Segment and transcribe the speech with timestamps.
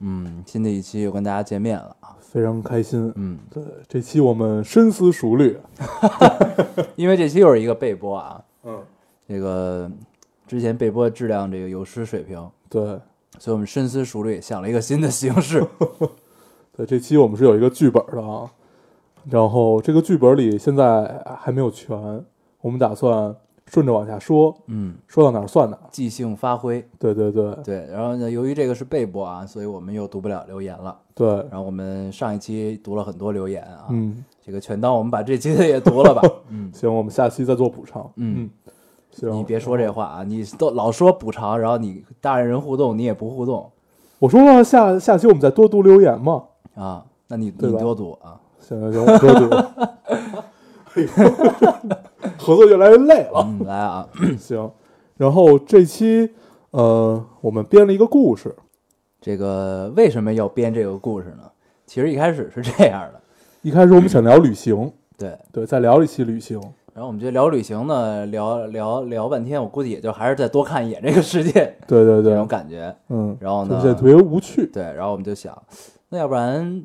[0.00, 2.16] 嗯，新的一期又跟大家见面了啊。
[2.20, 3.12] 非常开心。
[3.16, 5.58] 嗯，对，这期我们深思熟虑。
[6.94, 8.80] 因为这期又是一个备播啊，嗯，
[9.26, 9.90] 这个
[10.46, 12.82] 之前备播的质量这个有失水平，对，
[13.38, 15.66] 所以我们深思熟虑，想了一个新的形式。
[16.76, 18.50] 对，这期我们是有一个剧本的啊，
[19.28, 22.24] 然后这个剧本里现在还没有全，
[22.60, 23.34] 我们打算
[23.72, 25.82] 顺着往下说，嗯，说到哪儿算哪儿。
[25.92, 26.84] 即兴发挥。
[26.98, 30.98] 对对对对，然后呢，由于这个是备播啊，所以我们又读不了留言了。
[31.14, 36.20] 对，然后我们上一期读了很多留言啊，嗯，这个全当我们把这期的也读了吧。
[36.50, 38.10] 嗯，行，我们下期再做补偿。
[38.16, 38.72] 嗯嗯，
[39.12, 43.70] 行，你别说这话啊，你都老说补偿，然后你大人互动你也不互动
[44.18, 46.42] 我说了下下期我们再多读留言嘛。
[46.74, 48.40] 啊，那你你多读啊。
[48.58, 49.48] 行行行，我多读。
[52.40, 53.46] 合作越来越累了。
[53.46, 54.70] 嗯，来啊， 行，
[55.16, 56.30] 然后这期
[56.70, 58.54] 呃，我们编了一个故事。
[59.20, 61.44] 这个为什么要编这个故事呢？
[61.86, 63.20] 其实一开始是这样的，
[63.60, 66.58] 一开始我们想聊旅行， 对，对，再聊一期旅行。
[66.92, 71.52] 然后我们就聊旅行呢，聊聊聊半天，我估计也就还是再多看一眼这个世界
[71.86, 72.94] 对对对这种，感觉。
[73.08, 74.66] 嗯，然后呢特别无趣。
[74.66, 75.56] 对，然后我们就想，
[76.08, 76.82] 那要不然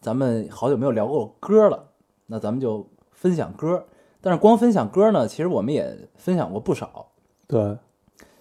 [0.00, 1.84] 咱们好久没有聊过歌了，
[2.26, 3.84] 那咱们就分享歌。
[4.20, 7.06] 但是光分享歌呢，其实我们也分享过不少，
[7.46, 7.76] 对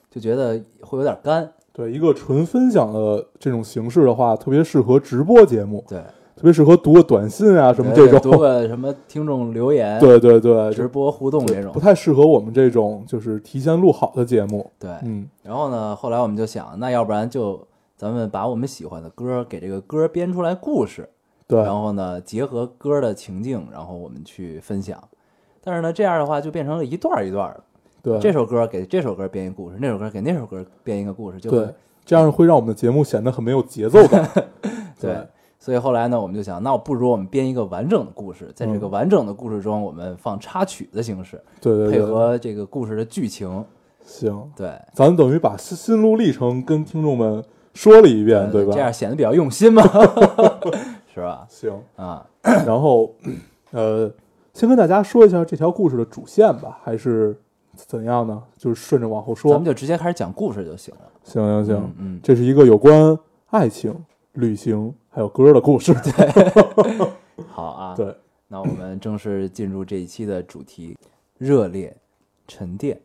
[0.10, 1.52] 就觉得会有点干。
[1.72, 6.00] 对，一个纯分享的这种形式的话，特别适合直播节目，对，
[6.36, 8.20] 特别适合读个短信啊什么这种。
[8.20, 14.72] 读个什么听众留言， 对对对，直播互动这种不，太适合我们这种就是提前录好的节目。
[14.80, 14.90] 对。
[15.04, 17.62] 嗯，然后呢，后来我们就想，那要不然就
[17.96, 21.08] 咱们把我们喜欢的歌给这个歌编出来故事，
[21.48, 25.00] 对然后呢，结合歌的情境，然后我们去分享。
[25.68, 27.54] 但是呢，这样的话就变成了一段一段儿
[28.02, 31.68] 的，对，这首歌给这首歌编一个故事，那首歌给那首歌编一个故事，就对，
[32.06, 34.26] 这样会让我们的节目显得很没有节奏感。
[34.98, 35.18] 对。
[35.60, 43.66] 所以后来呢，我们就想，那不如我们编一个完整的故事，在这个嗯完整的故事中，我们放插曲的形式，配对对对，合这个故事的剧情。
[44.06, 48.72] 行，对，咱等于把心心路历程跟听众们说了一遍，呃对吧？
[48.72, 49.84] 这样显得比较用心嘛，
[51.14, 51.46] 是吧？
[51.50, 53.14] 行，啊，然后
[53.72, 54.10] 呃，
[54.58, 57.40] 先跟大家说一下这条故事的主线吧，还是
[57.76, 58.42] 怎样呢？
[58.58, 59.64] 就是顺着往后说咱们。
[59.64, 61.02] 就直接开始讲故事就行了。
[61.24, 63.16] 行行行，嗯嗯，这是一个有关
[63.52, 63.96] 爱情、
[64.34, 65.94] 旅行还有歌的故事。
[65.94, 67.08] 对
[67.54, 67.94] 好啊。
[67.96, 68.16] 对，
[68.48, 70.98] 那我们正式进入这一期的主题：
[71.38, 71.96] 热烈、
[72.48, 73.00] 沉淀、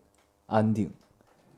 [0.47, 0.91] 安定。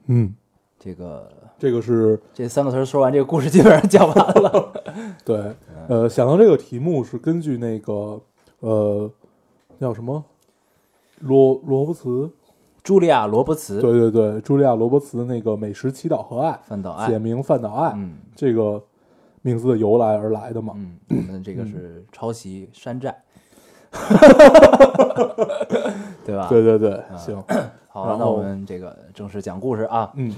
[0.07, 0.35] 嗯，
[0.77, 4.73] 这个这个是这三个词儿说完，这个故事基本上讲完了。
[5.25, 8.21] 对，嗯呃，想到这个题目是根据那个
[8.59, 9.09] 呃
[9.81, 10.25] 叫什么？
[11.21, 12.31] 罗罗伯茨，
[12.83, 17.09] 茱莉亚·罗伯茨，对对对，茱莉亚·罗伯茨的那个《美食、祈祷和爱范岛》，爱。
[17.09, 17.19] 写。
[17.19, 18.19] 名范岛爱，嗯。
[18.35, 18.83] 这个
[19.43, 20.75] 名字的由来而来的嘛。
[20.77, 23.15] 嗯，我们这个是抄袭山寨，
[26.25, 26.49] 对吧？
[26.49, 27.43] 对对对，行，
[27.89, 30.13] 好，那我们这个正式讲故事啊。
[30.17, 30.35] 嗯，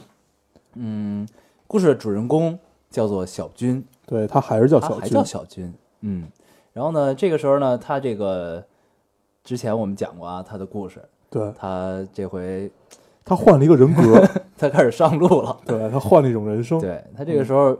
[0.74, 1.28] 嗯，
[1.66, 2.56] 故事的主人公
[2.90, 5.72] 叫做小军，对他还是叫小军还叫，小军，
[6.02, 6.28] 嗯，
[6.74, 8.62] 然后呢，这个时候呢，他这个
[9.46, 11.52] 之前我们讲过啊，他的故事，对。
[11.56, 12.68] 他这回
[13.24, 14.20] 他换了一个人格，
[14.58, 17.78] 他开始上路了，对他换了一种人生，对他这个时候，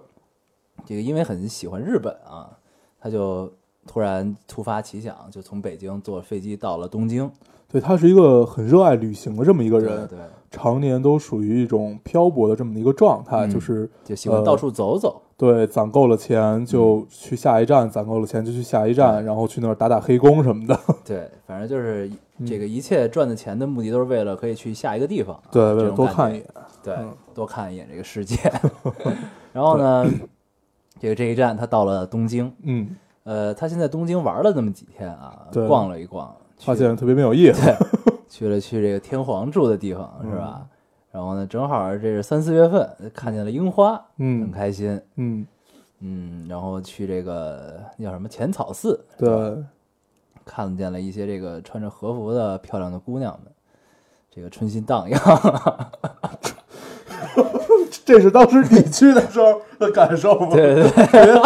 [0.84, 2.56] 这个因为很喜欢日本啊，
[3.00, 3.53] 他就
[3.84, 7.28] 突然突发奇想，就从北京坐飞机到了东京，
[7.76, 22.46] 对他是一个很热爱旅行的这么一个人，对对，常年都属于一种漂泊的这么一个状态，嗯就是就喜欢到处走走，对攒够了钱嗯就去下一站，攒够了钱就去下一站，然后去那儿打打黑工什么的， 对，反正就是嗯。
[22.46, 26.46] 这个一切赚的钱的目的都是为了可以去下一个地方啊，对，为了多看一眼，
[26.82, 27.14] 对，嗯。
[27.34, 28.38] 多看一眼这个世界。
[29.52, 30.06] 然后呢，
[30.99, 35.67] 这个这一站他到了东京，嗯，呃，他现在东京玩了那么几天啊，对。
[35.69, 37.76] 逛了一逛，去发现特别没有意思，对，
[38.29, 40.61] 去了去这个天皇住的地方是吧？
[40.62, 40.69] 嗯
[41.17, 45.00] 然后呢，正好这是三四月份，看见了樱花，很嗯开心。
[45.14, 45.47] 嗯，
[46.00, 49.64] 嗯，然后去这个叫什么浅草寺，对，
[50.44, 53.50] 看见了一些这个穿着和服的漂亮的姑娘们，
[54.31, 55.19] 这个春心荡漾。
[58.05, 60.49] 这是当时你去的时候的感受吗？
[60.55, 61.41] 对对对，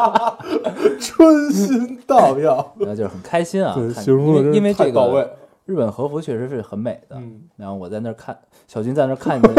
[0.98, 5.36] 春心荡漾，那就是很开心啊，对，形容的因为这是太到位个。
[5.66, 7.14] 日本和服确实是很美的。
[7.16, 9.54] 嗯，然后我在那儿看，小军在那儿看见，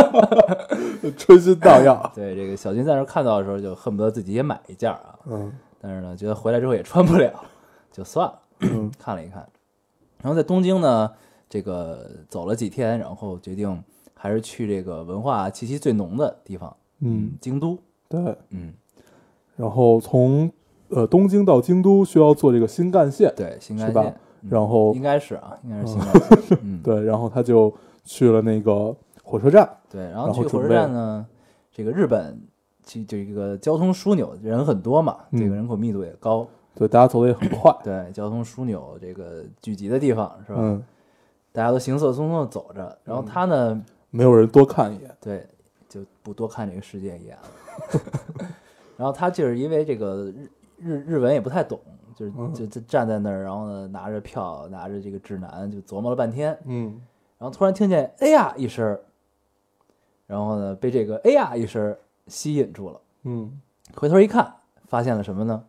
[1.18, 2.00] 春心荡漾。
[2.14, 5.18] 对这个小军在那儿看到的时候，就恨不得自己也买一件儿啊。
[5.26, 5.52] 嗯
[5.82, 7.30] 但是呢，觉得回来之后也穿不了，
[7.92, 8.38] 就算了。
[8.60, 9.46] 嗯看了一看，
[10.22, 11.10] 然后在东京呢，
[11.50, 13.82] 这个走了几天，然后决定
[14.22, 17.78] 还是去这个文化气息最浓的地方，嗯，京都。
[18.06, 18.20] 对。
[18.50, 18.74] 嗯，
[19.56, 20.52] 然后从
[20.90, 24.04] 呃东京到京都需要坐这个新干线，对，新干线。
[24.04, 24.14] 嗯
[24.48, 26.12] 然后应该是啊，应该是新干
[26.42, 26.58] 线。
[26.62, 27.70] 嗯， 对，然后他就
[28.04, 29.68] 去了那个火车站。
[29.90, 31.26] 对，然后去火车站呢，
[31.70, 32.40] 这个日本
[32.82, 37.70] 其这个交通枢纽人很多嘛，这个嗯人口密度也高，对，大家走的也很快。
[37.84, 40.58] 对，交通枢纽这个聚集的地方是吧？
[40.62, 40.82] 嗯，
[41.52, 45.16] 大家都行色匆匆的走着，然后他呢，没有人多看一眼。
[45.20, 45.46] 对，
[45.88, 48.46] 就不多看这个世界一眼了。
[48.96, 51.80] 然后他就是因为这个日日日文也不太懂，
[52.14, 52.52] 就是嗯。
[52.52, 57.00] 就就站在那儿，然后呢拿着票，拿着这个指南，就琢磨了半天，嗯。
[57.38, 58.98] 然后突然听见哎呀一声，
[60.26, 61.96] 然后呢被这个哎呀一声
[62.26, 63.58] 吸引住了，嗯，
[63.94, 64.54] 回头一看，
[64.86, 65.64] 发现了什么呢？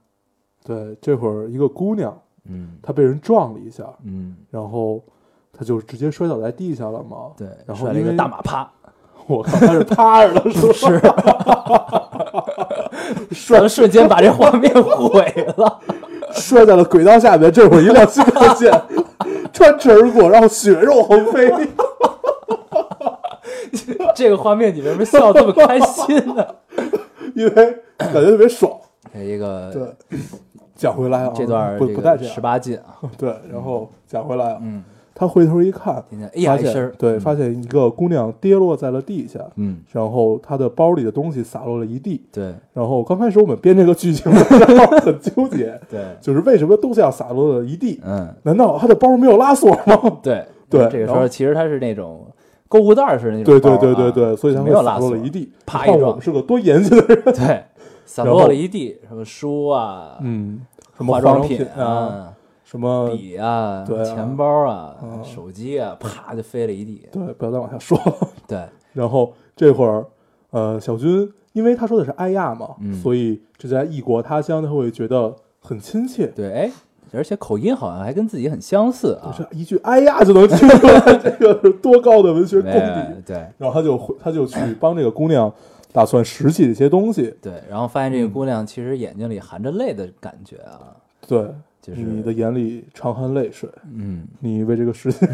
[0.64, 2.78] 对，这会儿一个姑娘，嗯。
[2.84, 5.02] 她被人撞了一下，嗯，然后
[5.62, 7.34] 她就直接摔倒在地下了嘛。
[7.38, 8.68] 对，然后摔了一个大马趴，
[9.28, 10.74] 我靠，他是趴着的，是不？
[10.74, 11.00] 是，
[13.32, 15.80] 摔瞬间把这画面毁了。
[16.34, 17.52] 摔在了轨道下面。
[17.52, 18.72] 这会儿一辆新干线
[19.54, 21.52] 穿驰而过，然后血肉横飞。
[24.16, 26.44] 这个画面你为什么笑这么开心呢？
[27.36, 27.54] 因为
[28.00, 28.76] 感觉特别爽。
[29.14, 29.84] 这一个对，
[30.76, 32.42] 讲回来啊，这段不这不带这样个十。
[32.42, 34.84] 八禁啊，对，然后讲回来啊，嗯，
[35.22, 36.04] 他回头一看，
[36.48, 42.26] 发现对，嗯发现一个姑娘跌落在了地下，嗯，然后她的包里的东西洒落了一地。
[42.32, 48.02] 对然后刚开始我们编这个剧情的时候 很纠结， 对，就是为什么东西要洒落了一地？
[48.04, 49.96] 嗯，难道她的包没有拉锁吗？
[50.24, 52.26] 对对这个时候其实它是那种
[52.68, 55.52] 购物袋儿似的那种对对对对对，所以它没会洒有拉锁落了一地。
[55.68, 57.24] 啪一撞是个多严谨的人。
[57.26, 57.64] 对，
[58.08, 60.62] 洒落了一地，什么书啊，嗯，
[60.98, 62.34] 什么化妆品品啊，
[62.72, 67.06] 什么笔啊，对啊钱包啊，嗯手机啊，啪就飞了一地。
[67.12, 68.30] 对，不要再往下说了。
[68.48, 70.06] 对，然后这会儿，
[70.52, 76.28] 呃，小军因为他说的是哎呀嘛，嗯所以这在异国他乡他会觉得很亲切。
[76.28, 76.72] 对，哎，
[77.12, 79.36] 而且口音好像还跟自己很相似啊。
[79.38, 83.22] 就是一句“哎呀”就能听出来 这个是多高的文学功底。
[83.26, 85.52] 对然后他就回他就去帮这个姑娘
[85.92, 87.36] 打算拾起这些东西。
[87.42, 90.96] 对，然后发现这个嗯姑娘其实眼睛里含着泪的感觉啊，
[91.28, 91.46] 对，
[91.81, 95.29] 就是你的眼里常含泪水，嗯，你为这个世界，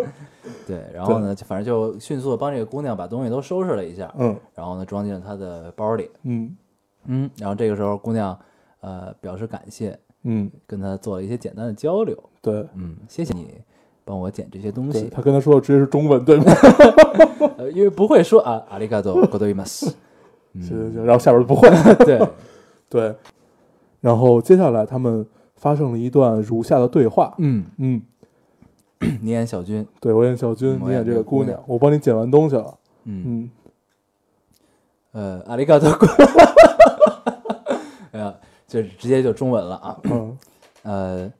[0.65, 6.55] 对，然后呢，就反正就迅速的帮这个姑娘把东西都收拾了一下，嗯然后呢装进了她的包里，嗯
[7.05, 8.37] 嗯，然后这个时候姑娘
[8.79, 13.55] 呃表示感谢，嗯，跟她做了一些简单的交流，对嗯，谢谢你
[14.05, 16.45] 帮我捡这些东对，西，他跟他说的直接是中文，对吗？
[17.57, 19.91] 呃，因为不会说啊，阿里嘎多，ございます，
[20.53, 21.69] 行行行，然后下边就不会。
[22.05, 22.27] 对，
[22.89, 23.15] 对，
[24.01, 25.25] 然后接下来他们
[25.58, 27.34] 发生了一段如下的对话。
[27.38, 28.00] 嗯，嗯，
[29.20, 32.74] 你演小军，对我演小军嗯，你演这个姑娘，我帮你捡完东西了。
[33.04, 33.50] 嗯，嗯，
[35.12, 35.88] 呃，阿里嘎多，
[38.12, 38.34] 哎呀，
[38.66, 40.38] 就直接就中文了啊，嗯，
[40.82, 41.32] 呃，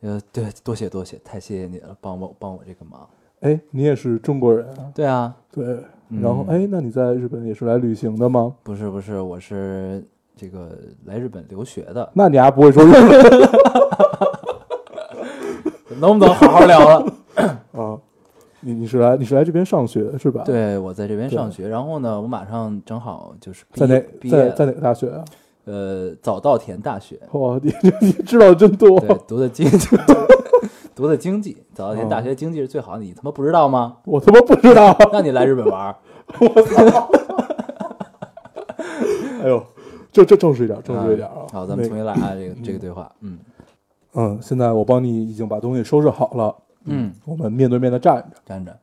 [0.00, 3.08] 呃，对，多谢多谢，太谢谢你了，帮我帮我这个忙，
[3.40, 4.90] 哎，你也是中国人啊？
[4.94, 5.64] 对啊，对，
[6.08, 6.20] 嗯。
[6.20, 8.54] 然后哎，那你在日本也是来旅行的吗？
[8.62, 10.04] 不是不是，我是
[10.36, 13.08] 这个来日本留学的，那你还不会说日文
[16.00, 17.06] 能不能好好聊了？
[17.72, 17.98] 啊？
[18.64, 25.24] 你你是来你是来这边上学是吧？，对，我在这边上学，然后呢，我马上正好就是毕在哪业毕业在在哪个大学啊？
[25.64, 28.98] 呃早稻田大学，哇，你你知道的真多。
[28.98, 29.88] 对，读的经济
[30.94, 33.96] 读的经济，早稻田大学经济是最好的，你他妈不知道吗？
[34.04, 34.96] 我他妈不知道。
[35.12, 35.94] 那你来日本玩
[36.40, 37.10] 我操？
[39.42, 39.64] 哎呦，
[40.12, 41.46] 这这正式一点，正式一点啊。
[41.50, 43.38] 好，咱们重新来啊，这个这个对话，嗯
[44.12, 46.54] 嗯，现在我帮你已经把东西收拾好了。
[46.84, 48.36] 嗯，我们面对面的站着。
[48.44, 48.78] 站着，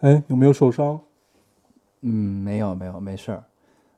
[0.00, 0.98] 哎，有没有受伤？
[2.00, 3.44] 嗯，没有没有，没事儿。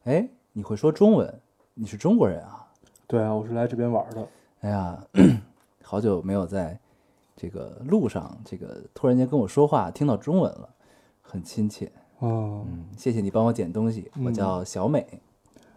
[0.04, 1.32] 哎，你会说中文？
[1.72, 2.68] 你是中国人啊？
[3.06, 4.28] 对啊，我是来这边玩的。
[4.60, 5.02] 哎呀，
[5.82, 6.78] 好久没有在
[7.34, 10.68] 这个路上，这个突然间跟我说话，听到中文了，
[11.22, 11.90] 很亲切。
[12.18, 15.06] 哦，嗯，谢谢你帮我捡东西，我嗯叫小美。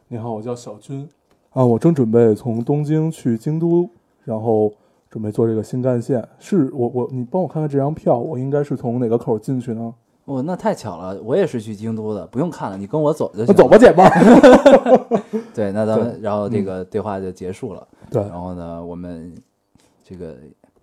[0.10, 1.08] 你好，我叫小军。
[1.52, 3.90] 啊，我正准备从东京去京都，
[4.24, 4.72] 然后
[5.10, 6.26] 准备坐这个新干线。
[6.40, 9.94] 是我我你帮我看看这张票，我应该是从哪个口进去呢？
[10.24, 13.56] 哦，那太巧了，我也是去京都的，不用看了，你跟我走就那行。
[13.56, 13.76] 走吧。
[13.80, 15.22] 姐们儿。
[15.54, 17.86] 对，那咱们然后这嗯个对话就结束了。
[18.10, 19.36] 对，然后呢，我们
[20.06, 20.38] 这个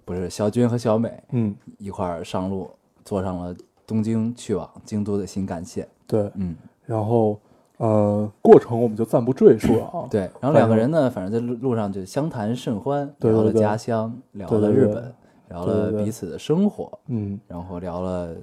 [0.05, 2.69] 不是小军和小美嗯，一块儿上路，
[3.07, 5.89] 坐上了东京去往京都的新干线。
[6.07, 6.55] 对，嗯，
[6.85, 7.39] 然后
[7.79, 10.07] 呃，过程我们就暂不赘述了啊。
[10.11, 10.23] 对。
[10.41, 15.15] 然后两个人呢，反正在路路上就相谈甚欢，聊了家乡，聊了日本，
[15.49, 18.35] 聊了彼此的生活，嗯，然后聊了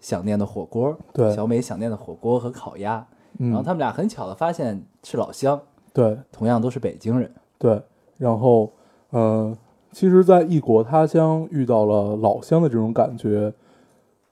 [0.00, 3.06] 想念的火锅，对小美想念的火锅和烤鸭。
[3.38, 5.60] 嗯，然后他们俩很巧的发现是老乡，
[5.92, 7.30] 对同样都是北京人。
[7.58, 7.82] 对，
[8.16, 8.70] 然后
[9.10, 9.56] 呃，
[9.92, 13.52] 其实，在异国他乡遇到了老乡的这种感觉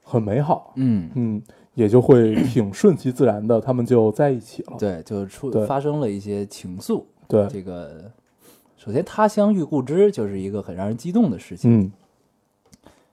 [0.03, 1.41] 很美好，嗯，嗯，
[1.73, 4.77] 也就会 挺顺其自然的，他们就在一起了。
[4.77, 7.03] 对，就出发生了一些情愫。
[7.27, 8.11] 对，这个
[8.77, 11.91] 首先他乡遇故知就是一个很让人激动的事情，嗯，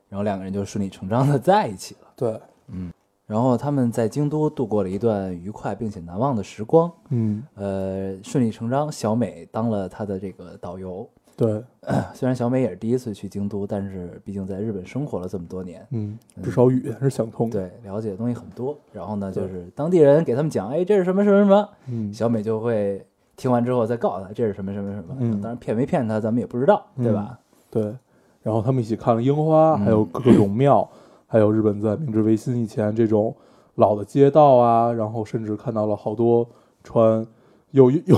[0.09, 2.09] 然后两个人就顺理成章的在一起了。
[2.17, 2.93] 对，嗯
[3.27, 6.91] 然后他们在京都度过了一段愉快并且难忘的时光。
[7.11, 11.09] 嗯，呃，顺理成章，小美当了他的这个导游。
[11.41, 11.65] 对，
[12.13, 17.59] 虽然小美也是第一次去京都，但是毕竟在日本生活了这么多年，嗯，至少语言是想通的。
[17.59, 18.77] 对，了解的东西很多。
[18.93, 23.03] 然后呢，就是当地人给他们讲，哎，这是什么什么什么，嗯，小美就会
[23.37, 25.17] 听完之后再告诉他这是什么什么什么。
[25.19, 27.39] 嗯当然骗没骗他，咱们也不知道，对吧？
[27.71, 27.95] 对。
[28.43, 30.87] 然后他们一起看了樱花，嗯还有各种庙，
[31.27, 33.35] 还有日本在明治维新以前这种
[33.77, 36.47] 老的街道啊，然后甚至看到了好多
[36.85, 37.27] 穿
[37.73, 38.17] 又 又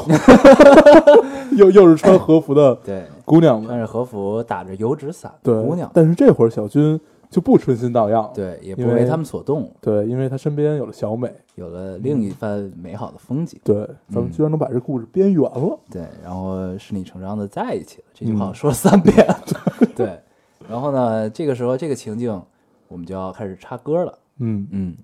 [1.56, 3.66] 又又是穿和服的 对，姑娘们。
[3.66, 8.30] 穿着和服，打着油纸伞，的，姑娘，但是这会儿小军就不春心荡漾了。
[8.34, 11.32] 对，也不为为他们所动，对，因为他身边有了小美。
[11.54, 13.60] 有了另一番美好的风景。
[13.62, 15.78] 对，咱们居然能把这故事编圆了。
[15.90, 18.04] 对，然后顺理成章的在一起了。
[18.14, 19.14] 这句话嗯我说了三遍。
[19.94, 20.18] 对，
[20.66, 22.40] 然后呢，这个时候这个情境，
[22.88, 24.18] 我们就要开始插歌了。
[24.38, 24.94] 嗯，嗯，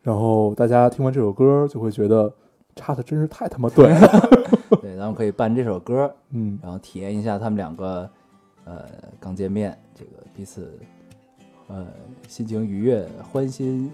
[0.00, 2.32] 然后大家听完这首歌就会觉得
[2.78, 4.30] 插的真是太他妈对了。
[4.80, 8.08] 对，咱们可以伴这首歌，嗯，然后体验一下他们两个，
[8.64, 8.84] 呃，
[9.18, 10.78] 刚见面，这个彼此，
[11.66, 11.86] 呃，
[12.28, 13.90] 心情愉悦，欢欣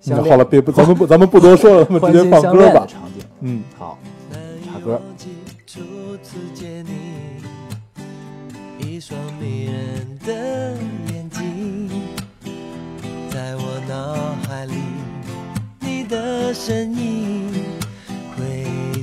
[0.00, 2.86] 相恋，好了，别不，咱们不，咱们不多说了，咱们直接放歌吧。
[2.86, 3.22] 场景。
[3.40, 3.98] 嗯，好，
[4.64, 5.30] 插歌忘记
[5.66, 5.80] 初
[6.22, 6.90] 次见你，
[8.78, 10.72] 一双迷人的
[11.12, 11.90] 眼睛，
[13.30, 14.74] 在我脑海里，
[15.80, 17.65] 你的身影挥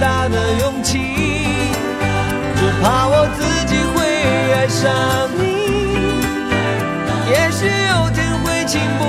[0.00, 0.98] 大的勇气。
[2.56, 3.96] 只怕我自己会
[4.54, 4.84] 爱上
[5.36, 5.42] 你，
[7.30, 9.00] 也许有天会情不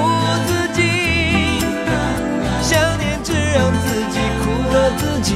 [0.46, 0.80] 自禁，
[2.62, 5.30] 想念只让自己苦了自己。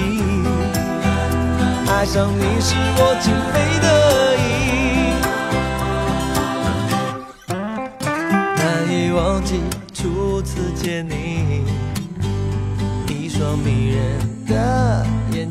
[1.90, 3.88] 爱上你是我情非得
[4.38, 4.40] 已，
[8.58, 9.62] 难以忘记
[9.94, 11.64] 初次见你，
[13.08, 14.00] 一双迷人
[14.48, 15.06] 的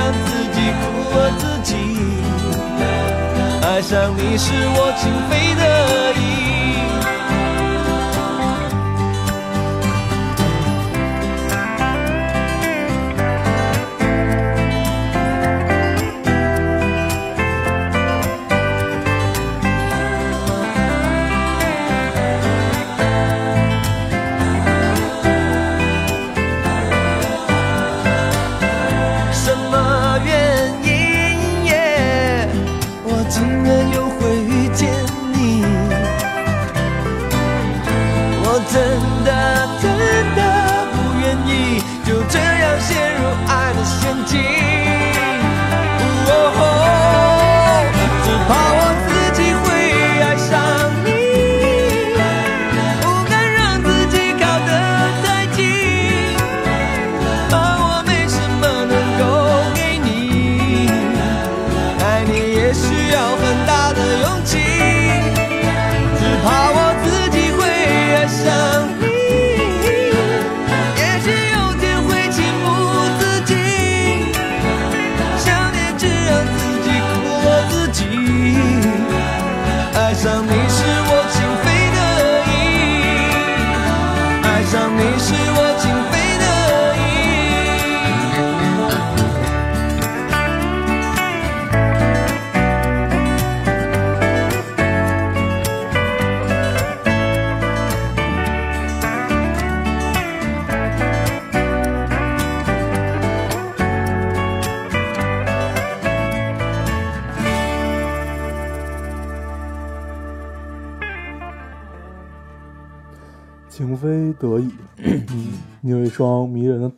[0.00, 1.76] 让自己苦了自己，
[3.62, 5.62] 爱上你是我情非得
[6.16, 6.99] 已。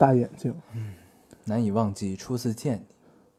[0.02, 0.52] 大眼睛。
[0.74, 0.94] 嗯
[1.44, 2.80] 难以忘记初次见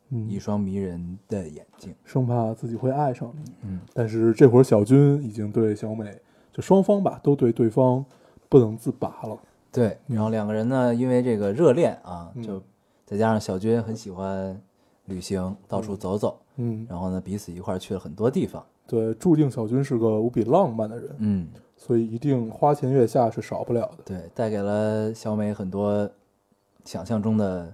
[0.09, 1.93] 你，嗯一，双迷人的眼睛。
[2.03, 3.51] 生怕自己会爱上你。
[3.63, 6.13] 嗯，但是这会儿小军已经对小美，
[6.51, 8.03] 就双方吧，都对对方
[8.49, 9.37] 不能自拔了。
[9.71, 12.61] 对，然后两个人呢，因为这个热恋啊，嗯就
[13.05, 14.61] 再加上小军很喜欢
[15.05, 18.61] 旅行，到处走走，嗯，然后呢，彼此一块儿去了很多地方。
[18.85, 24.03] 对，注定小军是个无比浪漫的人，嗯，所以一定花前月下是少不了的。
[24.03, 26.09] 对，带给了小美很多
[26.85, 27.73] 想象中的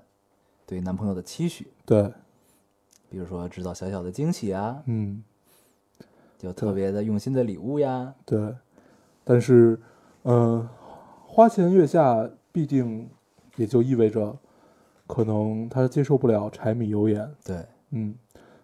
[0.66, 2.12] 对男朋友的期许，对，
[3.10, 5.24] 比如说制造小小的惊喜啊，嗯，
[6.38, 8.14] 就特别的用心的礼物呀。
[8.26, 8.56] 对。
[9.24, 9.80] 但是，
[10.24, 10.68] 嗯、
[11.28, 13.08] 花前月下必定
[13.58, 14.36] 也就意味着，
[15.06, 17.32] 可能他接受不了柴米油盐。
[17.44, 18.16] 对，嗯，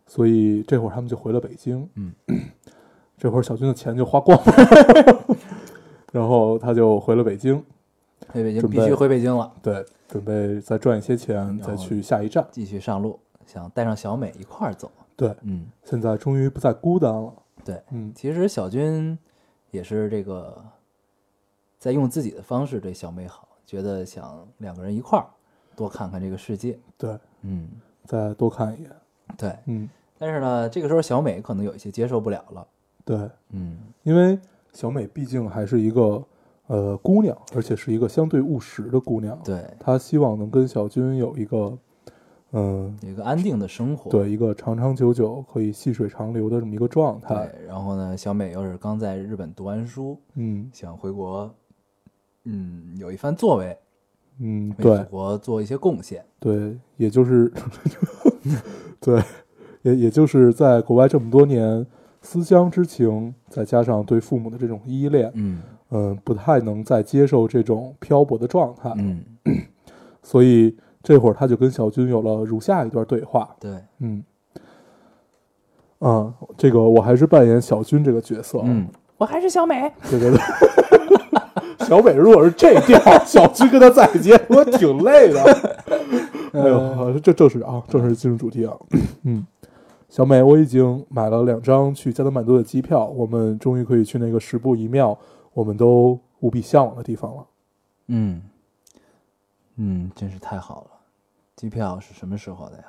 [0.08, 1.88] 所以这会儿他们就回了北京。
[1.94, 2.14] 嗯，
[3.18, 5.26] 这会儿小军的钱就花光了，
[6.12, 7.64] 然后他就回了北京。
[8.30, 12.46] 回北京必须回北京了，对，准备再赚一些钱，再去下一站。
[12.52, 14.92] 继续上路，想带上小美一块儿走。
[15.16, 17.34] 对，嗯，现在终于不再孤单了。
[17.64, 19.18] 对，嗯，其实小军
[19.72, 20.64] 也是这个
[21.80, 25.26] 在用自己的方式对小美好，觉得想两个人一块儿
[25.76, 26.78] 多看看这个世界。
[26.98, 27.70] 对，嗯，
[28.06, 28.92] 再多看一眼。
[29.38, 29.56] 对。
[29.66, 32.68] 嗯，但是呢，这个时候小美可能有一些接受不了了。
[33.04, 33.18] 对，
[33.52, 34.38] 嗯，因为
[34.74, 36.24] 小美毕竟还是一个
[36.68, 41.78] 呃姑娘，而且是一个相对务实的姑娘。，对，她希望能跟小军有一个
[42.58, 44.10] 嗯、有一个安定的生活。
[44.10, 47.36] 对，一个长长久久可以细水长流的这么一个状态。
[47.48, 51.54] 对，然后呢，小美又是刚在日本读完书，嗯想回国，
[52.46, 53.78] 嗯，有一番作为，
[54.40, 56.24] 嗯，对祖国做一些贡献。
[56.40, 57.52] 对，也就是
[59.02, 59.22] 对，
[59.82, 61.86] 也也就是在国外这么多年，
[62.22, 69.24] 思乡之情，再加上对父母的这种依恋，嗯嗯，不太能再接受这种漂泊的状态，嗯，
[70.24, 74.24] 所以这会儿他就跟小军有了如下一段对话，对，嗯，
[76.00, 79.92] 啊，这个我还是扮演小军这个角色，嗯，我还是小美。
[80.10, 80.40] 对对对。
[81.86, 85.40] 小美如果是这调，小军跟他在一起， 我挺累的。
[86.54, 88.74] 哎呦，这正是啊，正是进入主题啊。
[89.24, 89.46] 嗯，
[90.10, 95.16] 小美，我已经买了两张去加德满都的机票，我们终于可以去那个十步一庙，
[95.56, 97.48] 我们都无比向往的地方了。
[98.08, 98.42] 嗯
[99.78, 100.92] 嗯，真是太好了。
[101.56, 102.84] 机票是什么时候的呀？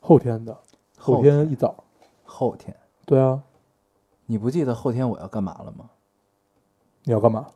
[0.00, 0.52] 后天的，
[0.98, 1.84] 后后天一早。
[2.24, 2.76] 后天。
[3.06, 3.40] 对啊，
[4.26, 5.88] 你不记得后天我要干嘛了吗？
[7.04, 7.46] 你要干嘛？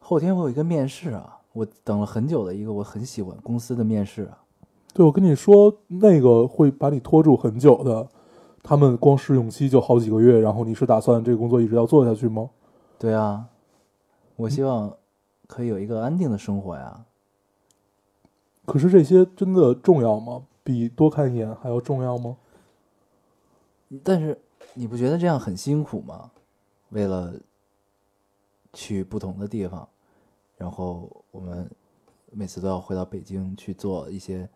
[0.00, 4.42] 后天我有一个面试啊，我等了很久的一个我很喜欢公司的面试啊。
[4.92, 8.08] 对，我跟你说，那个会把你拖住很久的，
[8.62, 12.50] 他们光试用期就好几个月，然后你是打算这个工作一直要做下去吗？
[12.98, 13.46] 对啊，
[14.36, 14.96] 我希望
[15.46, 17.04] 可以有一个安定的生活呀。
[18.66, 20.46] 可是这些真的重要吗？
[20.62, 22.36] 比多看一眼还要重要吗？
[24.02, 24.40] 但是
[24.72, 26.30] 你不觉得这样很辛苦吗？
[26.88, 27.34] 为了
[28.72, 29.88] 去不同的地方，
[30.56, 31.70] 然后我们
[32.30, 34.48] 每次都要回到北京去做一些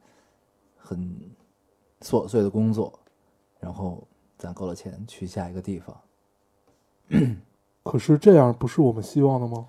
[0.77, 1.31] 很
[2.01, 2.99] 琐碎的工作，
[3.61, 4.07] 然后
[4.39, 6.01] 攒够了钱去下一个地方。
[7.89, 9.67] 可是这样不是我们希望的吗？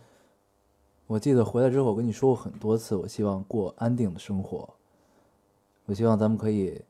[1.08, 4.68] 我记得回来之后，我跟你说过很多次，我希望过安定的生活。
[5.86, 6.82] 我希望咱们可以，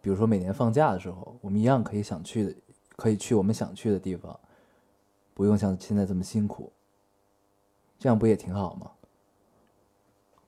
[0.00, 2.54] 比如说每年放假的时候，我们一样可以想去的，
[2.96, 4.40] 可以去我们想去的地方，
[5.34, 6.72] 不用像现在这么辛苦。
[7.98, 8.90] 这样不也挺好吗？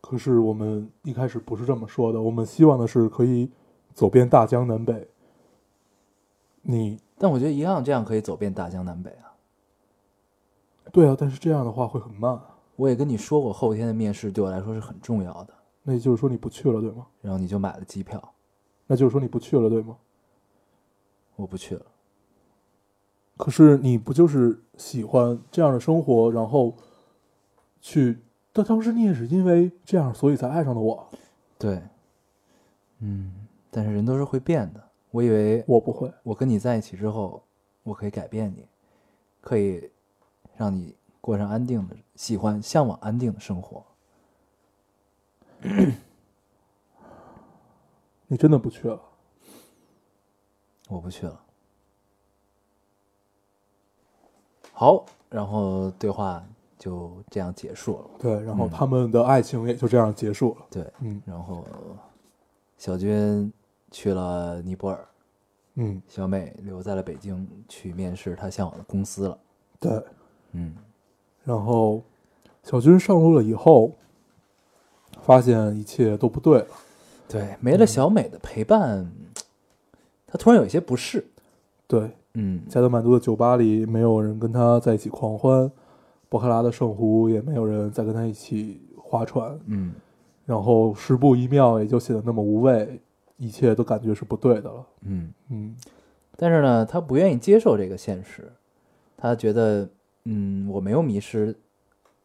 [0.01, 3.51] 可是我们一开始不是这么说的，我们希望的是可以
[3.93, 5.07] 走遍大江南北。
[6.63, 9.26] 你但我觉得一样，这样可以走遍大江南北啊。
[10.93, 12.57] 对啊，但是这样的话会很慢啊。
[12.77, 15.55] 我也跟你说过，后天的面试对我来说是很重要的。
[15.83, 17.07] 那也就是说你不去了，对吗？
[17.21, 18.35] 然后你就买了机票，
[18.87, 19.97] 那就是说你不去了，对吗？
[21.37, 21.87] 我不去了。
[23.37, 26.75] 可是你不就是喜欢这样的生活，然后
[27.81, 28.19] 去？
[28.53, 31.07] 但当时你也是因为这样，所以才爱上的我。
[31.59, 31.83] 对，
[33.01, 34.83] 嗯，但是人都是会变的。
[35.11, 37.43] 我以为我不会，我跟你在一起之后，
[37.83, 38.67] 我可以改变你，
[39.41, 39.91] 可以
[40.57, 43.85] 让你过上安定的、喜欢、向往安定的生活。
[48.29, 49.01] 你真的不去了。
[50.89, 51.41] 我不去了。
[54.73, 56.45] 好，然后对话
[56.79, 58.11] 就这样结束了。
[58.19, 60.67] 对，然后嗯他们的爱情也就这样结束了。
[60.71, 61.67] 对，嗯然后
[62.77, 63.53] 小军
[63.91, 65.09] 去了尼泊尔，
[65.75, 69.39] 嗯，小美留在了北京去面试她向往的公司了。
[69.81, 70.05] 对。
[70.57, 70.75] 嗯
[71.45, 72.03] 然后
[72.63, 73.93] 小军上路了以后，
[75.23, 76.67] 发现一切都不对了。
[77.29, 79.11] 对，没了小美的陪伴，
[80.27, 81.25] 他突然有一些不适。
[81.87, 85.71] 对，嗯，加德满都的酒吧里没有人跟他在一起狂欢，
[86.29, 89.93] 博克拉的圣湖也没有人再跟他一起划船，嗯，
[90.45, 93.01] 然后十步一庙也就显得那么无味，
[93.37, 94.87] 一切都感觉是不对的了。
[95.03, 95.77] 嗯，嗯，
[96.37, 98.53] 但是呢，他不愿意接受这个现实，
[99.17, 99.89] 他觉得，
[100.27, 101.57] 嗯，我没有迷失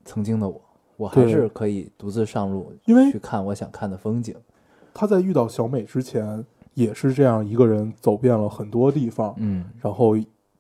[0.04, 0.62] 曾经的我，
[0.98, 4.36] 我还是可以独自上路，因为去看我想看的风景。
[4.94, 10.18] 他在遇到小美之前也是这样一个人走遍了很多地方，嗯然后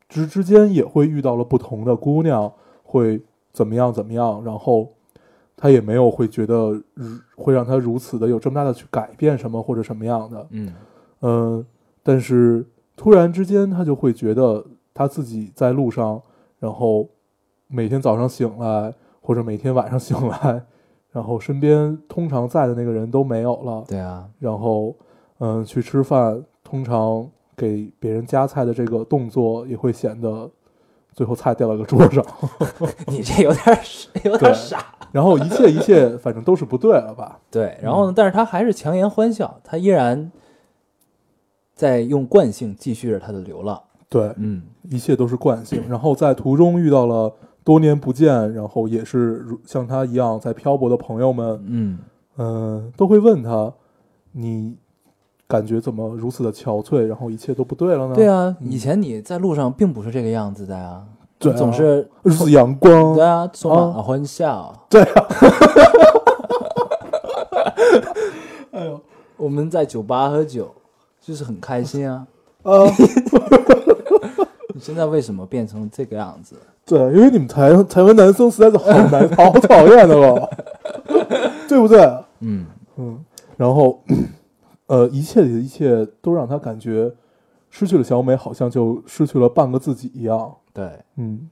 [0.08, 2.52] 之之间也会遇到了不同的姑娘，
[2.84, 4.94] 会怎么样怎么样，然后
[5.58, 6.82] 他也没有会觉得
[7.36, 10.74] 会让他如此的有这么大的去改变什么或者什么样的，嗯
[11.22, 11.66] 嗯，
[12.04, 16.22] 但是突然之间他就会觉得他自己在路上，
[16.60, 17.08] 然后
[17.72, 20.62] 每天早上醒来或者每天晚上醒来，
[21.12, 24.96] 然后身边通常在的那个人都没有了，对啊，然后，
[25.40, 30.50] 嗯，去吃饭，通常给别人夹菜的这个动作也会显得
[31.14, 32.26] 最后菜掉到个桌上，
[33.08, 33.80] 你这有点
[34.24, 34.86] 有点傻。
[35.12, 37.38] 然后一切一切反正都是不对了吧？
[37.52, 40.32] 对，然后呢，但是他还是强颜欢笑，他依然
[41.76, 43.82] 在用惯性继续着他的流浪。
[44.08, 45.84] 对，嗯一切都是惯性。
[45.90, 52.00] 然后在途中遇到了多年不见，然后也是如像他一样在漂泊的朋友们，嗯
[52.38, 53.72] 嗯、都会问他，
[54.32, 54.76] 你
[55.48, 57.02] 感觉怎么如此的憔悴？
[57.06, 58.16] 然后一切都不对了呢？
[58.16, 61.04] 对，啊，嗯以前你在路上并不是这个样子的呀，
[61.38, 64.74] 对啊总是如此阳光，对啊，充满啊了欢笑。
[64.90, 65.28] 对啊，
[68.72, 69.00] 哎呦
[69.38, 70.74] 我们在酒吧喝酒，
[71.20, 72.26] 就是很开心啊。
[72.64, 72.72] 啊。
[74.82, 76.56] 你现在为什么变成这个样子？
[76.84, 80.50] 对，因为你们台台湾男生实在是好难好讨厌的了，
[81.70, 82.00] 对不对？
[82.40, 82.66] 嗯
[82.98, 83.24] 嗯，
[83.58, 84.04] 然后
[84.88, 87.14] 呃，一切的一切都让他感觉
[87.70, 90.52] 失去了小美，好像就失去了半个自己一样。
[90.74, 91.48] 对，嗯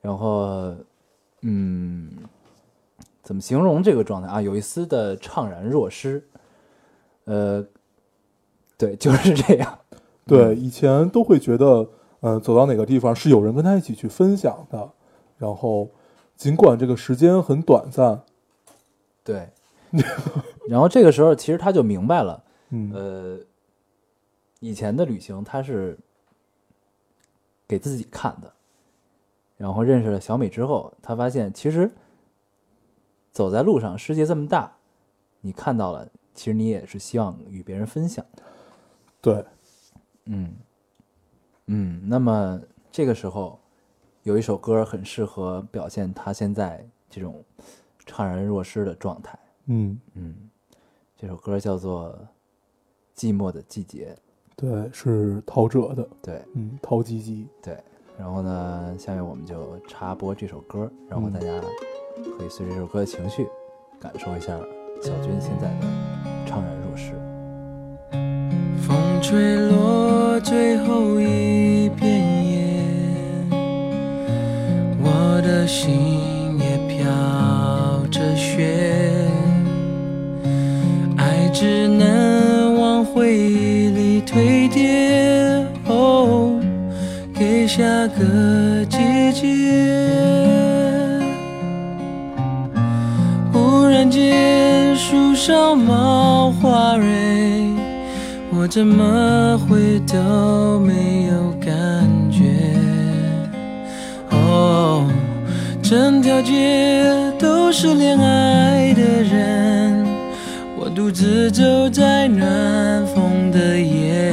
[0.00, 0.74] 然后
[1.42, 2.08] 嗯，
[3.22, 4.40] 怎么形容这个状态啊？
[4.40, 6.24] 有一丝的怅然若失。
[7.24, 7.62] 呃，
[8.78, 9.78] 对，就是这样。
[10.26, 11.86] 对，以前都会觉得，
[12.20, 14.92] 呃，走到哪个地方是有人跟他一起去分享的，
[15.38, 15.90] 然后
[16.36, 18.22] 尽管这个时间很短暂，
[19.24, 19.48] 对，
[20.68, 23.38] 然后这个时候其实他就明白了，嗯，呃，
[24.60, 25.98] 以前的旅行他是
[27.66, 28.52] 给自己看的，
[29.56, 31.90] 然后认识了小美之后，他发现其实
[33.32, 34.72] 走在路上，世界这么大，
[35.40, 38.42] 你看到了，其实你也是希望与别人分享的。
[39.20, 39.44] 对，
[40.26, 40.54] 嗯
[41.72, 43.56] 嗯，那么这个时候
[44.24, 47.44] 有一首歌很适合表现他现在这种
[48.04, 49.38] 怅然若失的状态。
[49.66, 50.34] 嗯，嗯，
[51.16, 52.12] 这首歌叫做
[53.20, 54.16] 《寂寞的季节》。
[54.56, 57.78] 对，是陶喆的，对嗯，陶吉吉，对，
[58.18, 61.46] 然后呢，下面我们就插播这首歌，然后嗯大家
[62.36, 63.46] 可以随着这首歌的情绪，
[64.00, 64.58] 感受一下
[65.00, 65.86] 小军现在的
[66.46, 67.12] 怅然若失。
[68.82, 71.59] 风吹落最后一
[75.70, 77.06] 心也飘
[78.10, 78.74] 着雪，
[81.16, 86.60] 爱只能往回忆里堆叠，哦，
[87.32, 88.98] 给下个季
[89.32, 89.46] 节。
[93.52, 97.06] 忽然间，树上冒花蕊。
[98.52, 101.49] 我怎么会都没有
[105.90, 110.06] 整条街都是恋爱的人，
[110.78, 114.32] 我独自走在暖风的夜。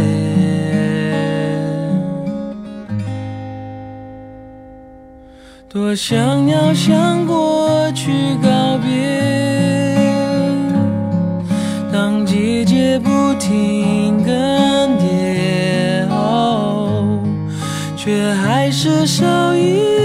[5.67, 8.12] 多想要向过去
[8.43, 9.98] 告别。
[11.91, 14.32] 当季节不停更
[15.00, 17.20] 迭，哦，
[17.96, 19.96] 却还是少一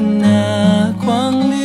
[0.00, 1.56] 那光点，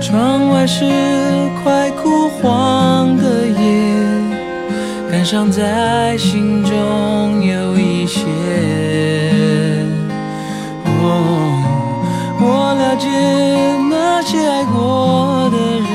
[0.00, 0.84] 窗外是
[1.62, 3.54] 快枯黄的叶，
[5.10, 8.20] 感伤在心中有一些。
[10.86, 11.08] 哦，
[12.40, 13.08] 我了解
[13.90, 15.88] 那些爱过的人，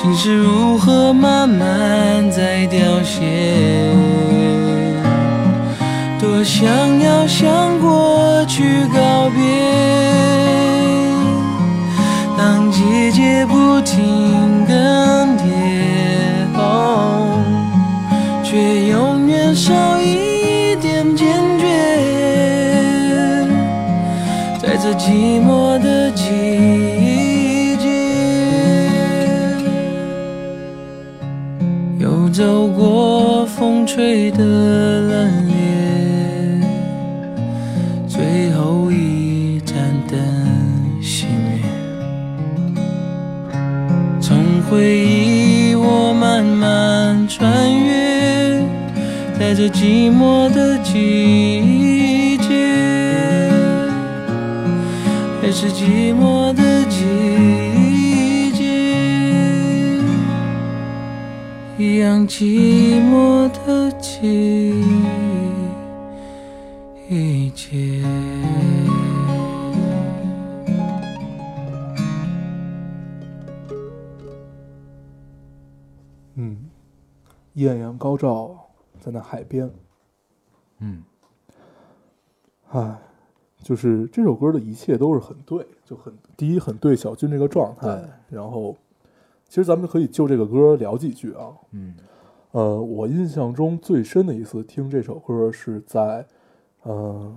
[0.00, 4.29] 心是如何慢慢在凋谢。
[6.40, 9.42] 多想要向过去告别，
[12.38, 15.29] 当季节不停更
[49.60, 53.50] 是寂寞的季节，
[55.42, 58.64] 还是寂寞的季节，
[61.76, 64.72] 一样寂寞的季
[67.54, 68.02] 节。
[76.36, 76.56] 嗯，
[77.52, 78.39] 艳阳高照
[79.00, 79.70] 在那海边，
[80.78, 81.02] 嗯
[82.68, 82.96] 唉，
[83.62, 88.76] 就是这首歌的一切都是很对，就很第一很对小军这个状态，然后
[89.48, 91.52] 其实咱们可以就这个歌聊几句啊。
[91.72, 91.94] 嗯
[92.52, 96.26] 呃，我印象中最深的一次听这首歌是在，
[96.82, 97.32] 呃，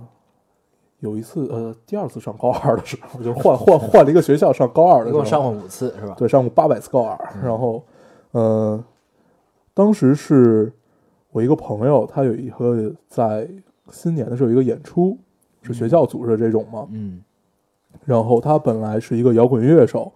[0.98, 6.14] 有一次呃第二次上高二的时候，就是换换换了一个学校上高二的时候，上过五次是吧？
[6.18, 7.16] 对，上过八百次高二。
[7.36, 7.84] 嗯然后，
[8.32, 8.84] 呃，
[9.72, 10.72] 当时是
[11.34, 13.50] 我一个朋友，他有一个在
[13.90, 15.18] 新年的时候有一个演出，
[15.62, 16.86] 是学校组织的这种嘛。
[16.92, 17.20] 嗯
[18.04, 20.12] 然后他本来是一个摇滚乐手，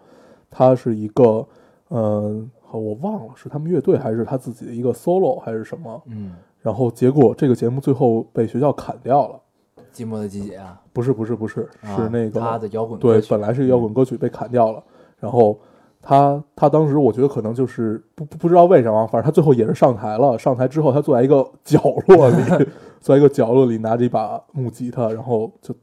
[0.49, 1.45] 他是一个，
[1.91, 6.01] 嗯、好我忘了是他们乐队还是他自己的一个 solo 还是什么。
[6.07, 9.41] 嗯，然后结果这个节目最后被学校砍掉了。
[9.93, 14.81] 寂寞的季节啊，不是不是不是，啊是那个他的摇滚对本来是摇滚歌曲被砍掉了，
[15.19, 15.59] 然后
[16.01, 20.39] 他他当时我觉得可能就是不不不知道为什么，反正他最后也是上台了。
[20.39, 22.37] 上台之后，他坐在一个角落里，
[23.01, 25.75] 坐在一个角落里拿着一把木吉他，然后就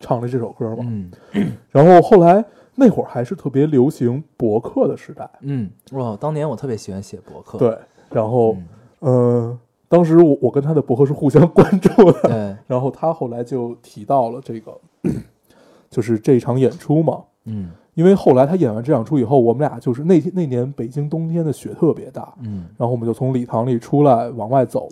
[0.00, 0.84] 唱了这首歌嘛。
[0.86, 1.10] 嗯
[1.70, 2.44] 然后后来
[2.76, 7.76] 那会儿还是特别流行博客的时代，嗯，哇，当年我特别喜欢写博客，对。
[8.10, 8.56] 然后
[9.00, 9.58] 嗯，嗯、
[9.88, 14.72] 当时我我跟他的博客是互相关注的，对， 然后他后来就提到了这个，
[15.90, 17.22] 就是这场演出嘛。
[17.46, 24.88] 嗯因为后来他演完这场出以后，我们俩就是那天那年北京冬天的雪特别大，嗯，然后我们就从礼堂里出来往外走，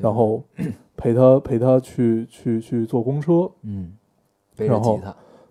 [0.00, 0.42] 然后
[0.96, 3.92] 陪他陪他去去去坐公车，嗯，
[4.56, 5.00] 然后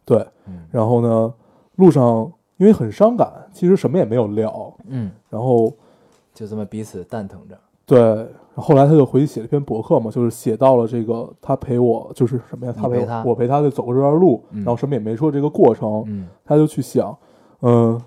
[0.05, 1.33] 对，嗯然后呢，
[1.75, 5.73] 路上因为很伤感，其实什么也没有聊，嗯，然后
[6.33, 7.57] 就这么彼此蛋疼着，
[7.91, 17.15] 对，后来他就回去写了一篇博客嘛，就是写到了这个他陪我就是什么呀，他陪我陪他我陪他就走过这段路，嗯然后什么也没说这个过程，嗯他就去想，
[17.61, 17.99] 嗯、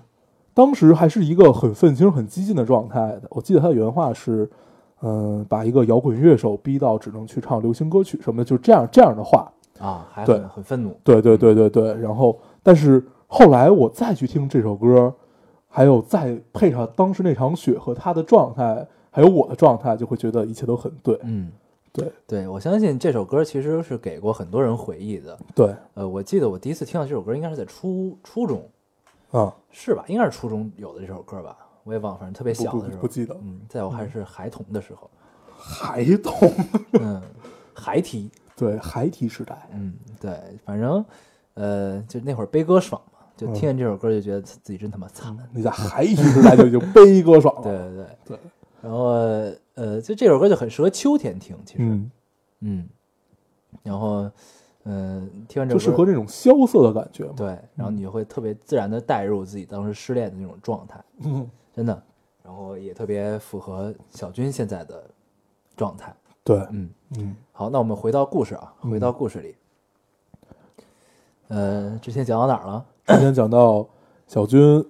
[0.53, 3.23] 当时还是一个很愤青、很激进的状态的。
[3.29, 4.49] 我记得他的原话是，
[5.01, 9.51] 嗯、把一个摇滚乐手逼到只能去唱流行歌曲什么的，就这样这样的话。
[9.79, 11.93] 啊，还对很很愤怒，对对对对对。
[11.95, 15.13] 然后，但是后来我再去听这首歌，
[15.67, 21.17] 还有再配上当时那场雪和他的状态，还有我的状态，就会觉得一切都很对。
[21.23, 21.49] 嗯，
[21.93, 25.39] 对对，我相信这首歌其实是给过很多人回忆的。
[25.55, 28.69] 对，呃，我记得我第一次听到这首歌应该是在初初中，
[29.31, 30.03] 啊，是吧？
[30.09, 35.09] 应该是初中有的这首歌吧，我也忘了，反正特别小的时候，不记得，嗯，在我还是孩童的时候，
[35.55, 36.51] 孩童，
[36.99, 37.21] 嗯，
[37.73, 41.05] 孩提，对孩提时代，嗯，对，反正
[41.53, 47.61] 呃，就那会儿悲歌爽嘛，就听见这首歌就觉得自己真他妈惨，你在孩提时代就已经悲歌爽了。
[47.63, 48.39] 对对对对，
[48.85, 49.05] 然后
[49.73, 52.11] 呃，就这首歌就很适合秋天听，其实，嗯，
[52.59, 52.89] 嗯，
[53.81, 54.29] 然后
[54.83, 57.33] 嗯、呃听完这就首歌，适合这种萧瑟的感觉嘛。
[57.35, 62.03] 对，然后你就会特别自然的带入自己当时失恋的那种状态，嗯，真的，
[62.43, 65.03] 然后也特别符合小军现在的
[65.75, 66.89] 状态，对，嗯。
[67.17, 67.35] 嗯。
[67.53, 68.91] 好，那我们回到故事啊，嗯。
[68.91, 69.55] 回到故事里。
[71.47, 72.85] 呃，之前讲到哪儿了？
[73.07, 73.87] 之前讲到
[74.27, 74.85] 小军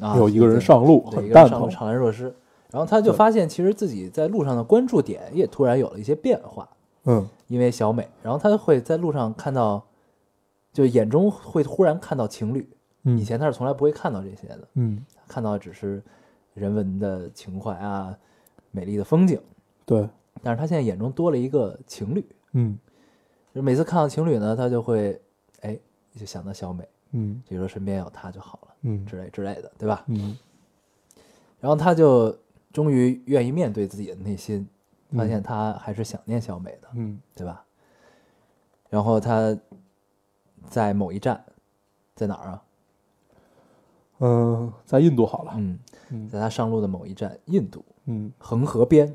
[0.00, 2.34] 啊，有一个人上路，对很蛋疼一个人上路，怅然若失，
[2.74, 6.68] 然后他就发现，其实自己在路上的关注点也突然有了一些变化，
[7.04, 7.24] 嗯。
[7.46, 9.86] 因为小美，然后他会在路上看到，
[10.72, 12.68] 就眼中会忽然看到情侣，
[13.04, 15.04] 嗯，以前他是从来不会看到这些的，嗯。
[15.28, 16.02] 看到只是
[16.54, 18.18] 人文的情怀啊，
[18.72, 19.40] 美丽的风景，
[19.86, 20.08] 对，
[20.42, 22.76] 但是他现在眼中多了一个情侣，嗯。
[23.54, 25.20] 就每次看到情侣呢，他就会
[25.60, 25.78] 哎
[26.18, 27.40] 就想到小美，嗯。
[27.48, 29.06] 就说身边有她就好了嗯。
[29.06, 30.02] 之类之类的，对吧？
[30.08, 30.36] 嗯。
[31.60, 32.36] 然后他就
[32.74, 34.68] 终于愿意面对自己的内心，
[35.16, 37.20] 发嗯现他还是想念小美的，嗯。
[37.34, 37.64] 对吧？
[38.90, 39.56] 然后他
[40.68, 41.44] 在某一站，
[42.16, 42.62] 在哪儿啊？
[44.18, 45.78] 嗯，在印度好了，嗯，
[46.10, 46.28] 嗯。
[46.28, 48.32] 在他上路的某一站，印度嗯。
[48.38, 49.14] 恒河边，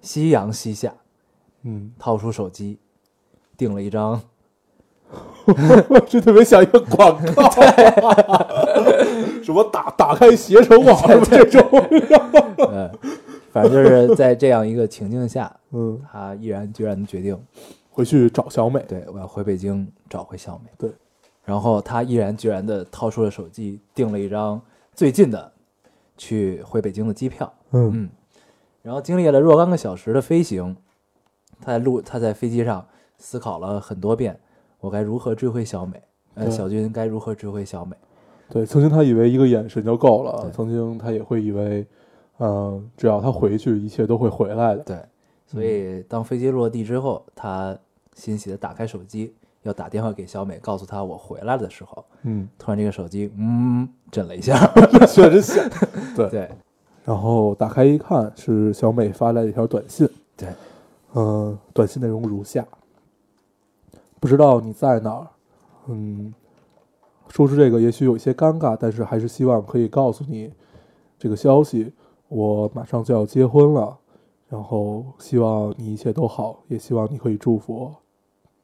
[0.00, 0.94] 夕阳西下，
[1.64, 2.78] 嗯，掏出手机，
[3.58, 4.22] 订了一张，
[6.08, 7.50] 这特别想一个广告，
[9.46, 11.62] 什么打打开携程网 什么这种，
[12.68, 12.90] 呃，
[13.52, 17.40] 反正就是在这样一个情境下， 嗯，他毅然决然的决定，
[17.90, 20.70] 回去找小美，对我要回北京找回小美。
[20.76, 20.90] 对，
[21.44, 24.60] 然后他毅然决然的掏出了手机，订了一张
[24.92, 25.52] 最近的
[26.16, 27.52] 去回北京的机票。
[27.70, 28.10] 嗯嗯，
[28.82, 30.76] 然后经历了若干个小时的飞行，
[31.60, 32.84] 他在路他在飞机上
[33.16, 34.40] 思考了很多遍，
[34.80, 36.02] 我该如何追回小美？
[36.34, 37.96] 呃，对小军该如何追回小美？
[38.48, 41.86] 对，曾经他以为一个眼神就够了，曾经他也会以为，
[42.38, 44.82] 嗯、只要他回去，一切都会回来的。
[44.84, 44.98] 对，
[45.46, 47.76] 所以当飞机落地之后，他
[48.14, 54.56] 欣喜的打开手机，要打电话给小美，告诉她我回来了的时候，嗯，突然这个手机嗯震了一下，
[55.08, 55.68] 确实响。
[56.14, 56.50] 对，对，
[57.04, 60.08] 然后打开一看，是小美发来的一条短信。
[60.36, 60.48] 对，
[61.14, 62.64] 嗯、短信内容如下：
[64.20, 65.26] 不知道你在哪儿，
[65.88, 66.32] 嗯，
[67.28, 70.52] 说出这个也许有些尴尬，但是还是希望可以告诉你
[71.18, 71.92] 这个消息。
[72.28, 73.96] 我马上就要结婚了，
[74.48, 77.96] 然后希望你一切都好，也希望你可以祝福我。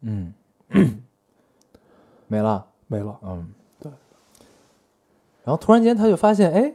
[0.01, 0.35] 嗯，
[2.27, 3.92] 没了，没了，嗯，对。
[5.44, 6.75] 然后突然间他就发现，哎，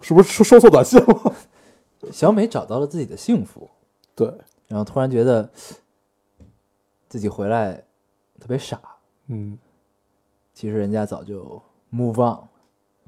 [0.00, 1.34] 是不是收收错短信了？
[2.10, 3.70] 小美找到了自己的幸福，
[4.16, 4.26] 对，
[4.66, 5.48] 然后突然觉得
[7.08, 7.84] 自己回来
[8.40, 8.80] 特别傻，
[9.28, 9.56] 嗯，
[10.54, 11.60] 其实人家早就
[11.92, 12.38] move on，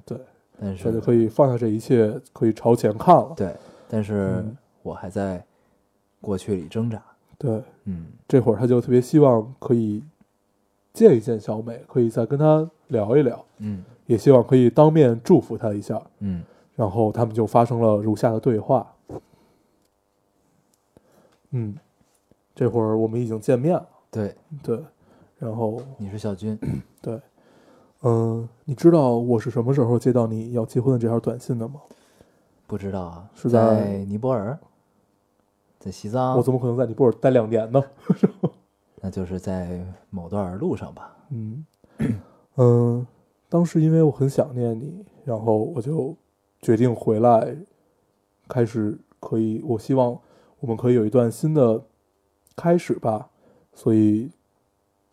[0.05, 0.21] 对，
[0.61, 3.33] 但是他就可以放下这一切，可以朝前看了。
[3.35, 3.57] 对，
[3.89, 4.57] 但是嗯。
[4.83, 5.45] 我还在
[6.21, 7.03] 过去里挣扎，
[7.37, 10.01] 对，嗯这会儿他就特别希望可以
[10.93, 16.01] 见一见小美，可以再跟她聊一聊，嗯也希望可以当面祝福她一下。
[16.21, 16.45] 嗯。
[16.77, 18.87] 然后他们就发生了如下的对话。
[21.51, 21.75] 嗯，
[22.55, 24.79] 这会儿我们已经见面了，对，对，
[25.39, 26.57] 然后你是小军，
[27.03, 27.21] 对，
[28.09, 31.81] 嗯、你知道我是什么时候接到你要结婚的这条短信的吗？
[32.69, 34.57] 不知道啊，是在在尼泊尔，
[35.81, 37.83] 在西藏我，怎么可能在尼泊尔待两年呢？
[39.03, 41.67] 那就是在某段路上吧，嗯
[42.57, 43.07] 嗯，
[43.49, 46.17] 当时因为我很想念你，然后我就
[46.63, 47.57] 决定回来，
[48.49, 50.17] 开始可以，我希望
[50.61, 51.83] 我们可以有一段新的
[52.55, 53.31] 开始吧。
[53.75, 54.31] 所以，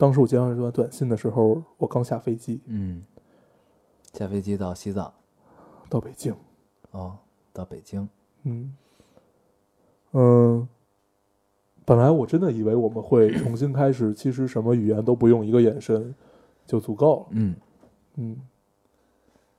[0.04, 2.60] 当时我接到这段短信的时候，我刚下飞机。
[2.66, 3.02] 嗯，
[4.12, 5.14] 下飞机到西藏，
[5.88, 6.36] 到北京。
[6.92, 7.18] 哦，
[7.54, 8.10] 到北京，
[8.44, 8.76] 嗯。
[10.12, 10.68] 嗯，
[11.86, 16.14] 本来我真的以为我们会重新开始，其实什么语言都不用，一个眼神
[16.66, 17.26] 就足够了。
[17.30, 17.56] 嗯。
[18.16, 18.38] 嗯，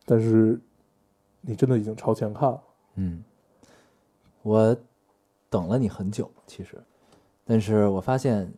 [0.05, 0.61] 但是
[1.41, 2.63] 你真的已经朝前看了。
[2.97, 3.25] 嗯，
[4.43, 4.77] 我
[5.49, 6.77] 等了你很久，其实，
[7.47, 8.53] 但是我发现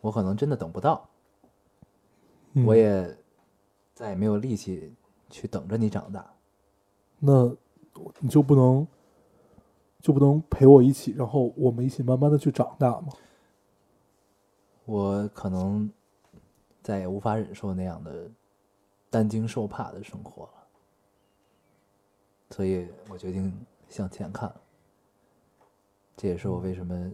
[0.00, 1.08] 我可能真的等不到，
[2.52, 3.16] 嗯我也
[3.94, 4.94] 再也没有力气
[5.28, 6.32] 去等着你长大。
[7.18, 7.54] 那
[8.20, 8.86] 你就不能
[10.00, 13.08] 就不能陪我一起，然后我们一起慢慢的去长大吗？
[14.86, 15.88] 我可能
[16.82, 18.28] 再也无法忍受那样的
[19.10, 20.66] 担惊受怕的生活了，
[22.50, 23.54] 所以我决定
[23.88, 24.52] 向前看。
[26.16, 27.12] 这也是我为什么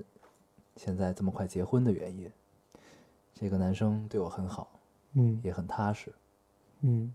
[0.77, 2.31] 现在这么快结婚的原因。
[3.39, 4.67] 这个男生对我很好，
[5.13, 6.11] 嗯也很踏实。
[6.81, 7.13] 嗯，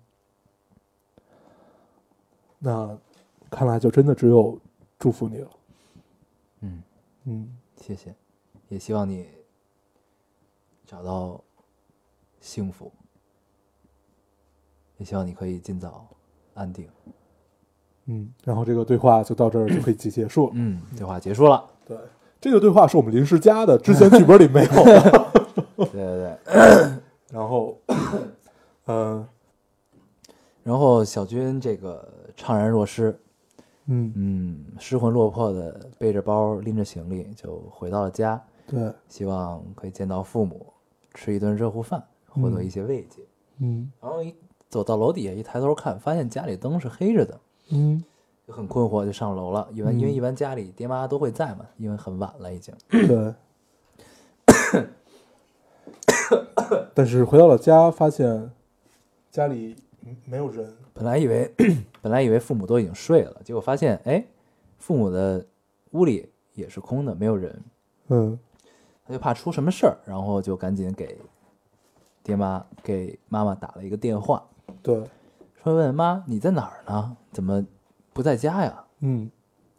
[2.59, 2.95] 那
[3.49, 4.55] 看来就真的只有
[4.99, 5.49] 祝福你了。
[6.59, 6.83] 嗯，
[7.23, 8.13] 嗯谢谢，
[8.69, 9.27] 也希望你
[10.85, 11.43] 找到
[12.39, 12.91] 幸福，
[14.97, 16.07] 也希望你可以尽早
[16.53, 16.87] 安定。
[18.05, 20.51] 嗯，然后这个对话就到这儿就可以结结束了。
[20.53, 21.67] 嗯，对话结束了。
[21.83, 21.97] 对，
[22.39, 25.31] 这个对话是我们临时加的，之前剧本里没有的。
[25.85, 26.37] 对对对。
[27.31, 27.77] 然后，
[28.87, 29.25] 嗯
[30.63, 32.07] 然后小军这个
[32.37, 33.17] 怅然若失，
[33.87, 40.65] 嗯，嗯，失魂落魄的背着包拎着行李就回到了家，对，希望可以见到父母，
[41.13, 43.21] 吃一顿热乎饭，获得嗯一些慰藉。
[43.59, 44.35] 嗯然后一
[44.69, 48.03] 走到楼底下一抬头看，发现家里灯是黑着的，嗯
[48.45, 49.67] 就很困惑，就上楼了。
[49.71, 52.73] 一般、因为嗯一般家里爹妈都会在嘛，因为很晚了已经。
[52.89, 53.33] 对。
[56.95, 58.51] 但是回到了家，发现
[59.29, 59.75] 家里
[60.25, 60.73] 没有人。
[60.93, 61.53] 本来以为
[62.01, 64.23] 本来以为父母都已经睡了，结果发现哎，
[64.77, 65.45] 父母的
[65.91, 67.63] 屋里也是空的，没有人。
[68.09, 68.37] 嗯
[69.05, 71.17] 他就怕出什么事儿，然后就赶紧给
[72.23, 74.43] 爹妈给妈妈打了一个电话，
[74.83, 75.03] 对，
[75.63, 77.17] 说问妈你在哪儿呢？
[77.31, 77.65] 怎么
[78.13, 78.83] 不在家呀？
[78.99, 79.29] 嗯。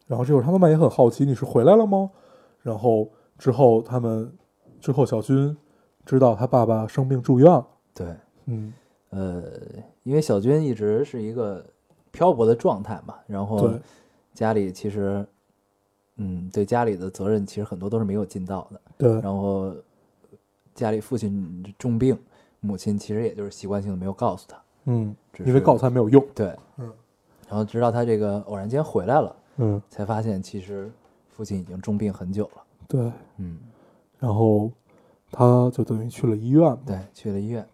[0.09, 2.11] 然后这会儿他妈妈也很好奇，你是回来了吗？
[2.61, 4.31] 然后之后他们
[4.81, 5.57] 之后小军
[6.05, 7.67] 知道他爸爸生病住院了。
[7.95, 8.73] 对，嗯
[9.11, 9.43] 呃，
[10.03, 11.65] 因为小军一直是一个
[12.11, 13.73] 漂泊的状态嘛，然后
[14.33, 15.27] 家里其实，
[16.17, 18.81] 嗯，对家里的责任其实很多都是没有尽到的。
[18.97, 19.75] 对然后
[20.75, 22.19] 家里父亲重病，
[22.61, 26.25] 母亲其实也就是习惯性的没有告诉他，嗯，因为告诉他没有用。
[26.35, 26.91] 对，嗯，
[27.49, 30.91] 然后直到他这个偶然间回来了，嗯，才发现其实
[31.31, 32.63] 父亲已经重病很久了。
[32.89, 33.13] 对。
[33.37, 33.59] 嗯，
[34.19, 34.71] 然后
[35.33, 36.79] 他就等于去了医院。
[36.87, 37.67] 对，去了医院，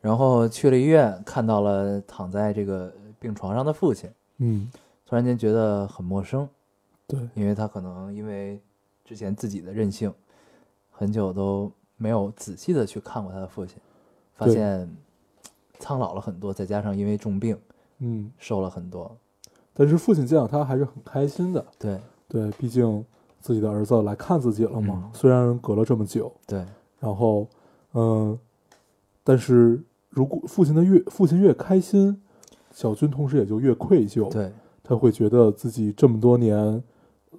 [0.00, 4.70] 然后去了医院，看到了躺在这个病床上的父亲，嗯，
[5.04, 6.48] 突然间觉得很陌生，
[7.06, 8.60] 对，因为他可能因为
[9.04, 10.12] 之前自己的任性，
[10.90, 13.78] 很久都没有仔细的去看过他的父亲，
[14.34, 14.88] 发现
[15.78, 17.58] 苍老了很多，再加上因为重病
[17.98, 19.16] 嗯，瘦了很多。
[19.72, 21.64] 但是父亲见到他还是很开心的。
[21.78, 21.98] 对。
[22.32, 23.04] 对，毕竟
[23.40, 25.10] 自己的儿子来看自己了嘛，嗯。
[25.12, 26.64] 虽然隔了这么久，对，
[27.00, 27.48] 然后，
[27.94, 28.38] 嗯，
[29.24, 32.20] 但是如果父亲的越父亲越开心，
[32.70, 34.30] 小军同时也就越愧疚。
[34.30, 34.52] 对，
[34.84, 36.82] 他会觉得自己这么多年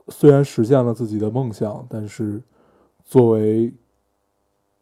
[0.09, 2.41] 虽然实现了自己的梦想，但是
[3.05, 3.71] 作为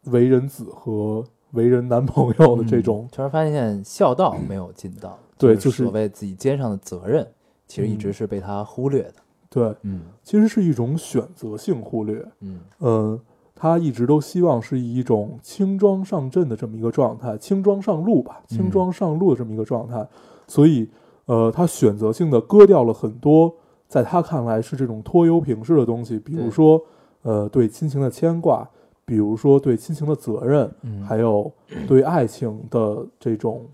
[0.04, 1.22] 为人子和
[1.52, 7.26] 为人男朋友的这种嗯，突然发现孝道没有尽到，对就就是所谓自己肩上的责任，
[7.66, 9.14] 其实一嗯直是被他忽略的。
[9.48, 12.24] 对，嗯其实是一种选择性忽略。
[12.40, 13.20] 嗯嗯，
[13.62, 18.56] 他一直都希望是以一种轻装上阵的这么一个状态，轻装上路吧，嗯。
[18.56, 20.08] 轻装上路的这么一个状态，
[20.48, 20.88] 所以，
[21.26, 23.54] 呃，他选择性的割掉了很多
[23.86, 26.80] 在他看来是这种拖油瓶式的东西，比如说，
[27.20, 28.66] 呃，对亲情的牵挂，
[29.04, 31.52] 比如说对亲情的责任，嗯，还有
[31.86, 33.66] 对爱情的这种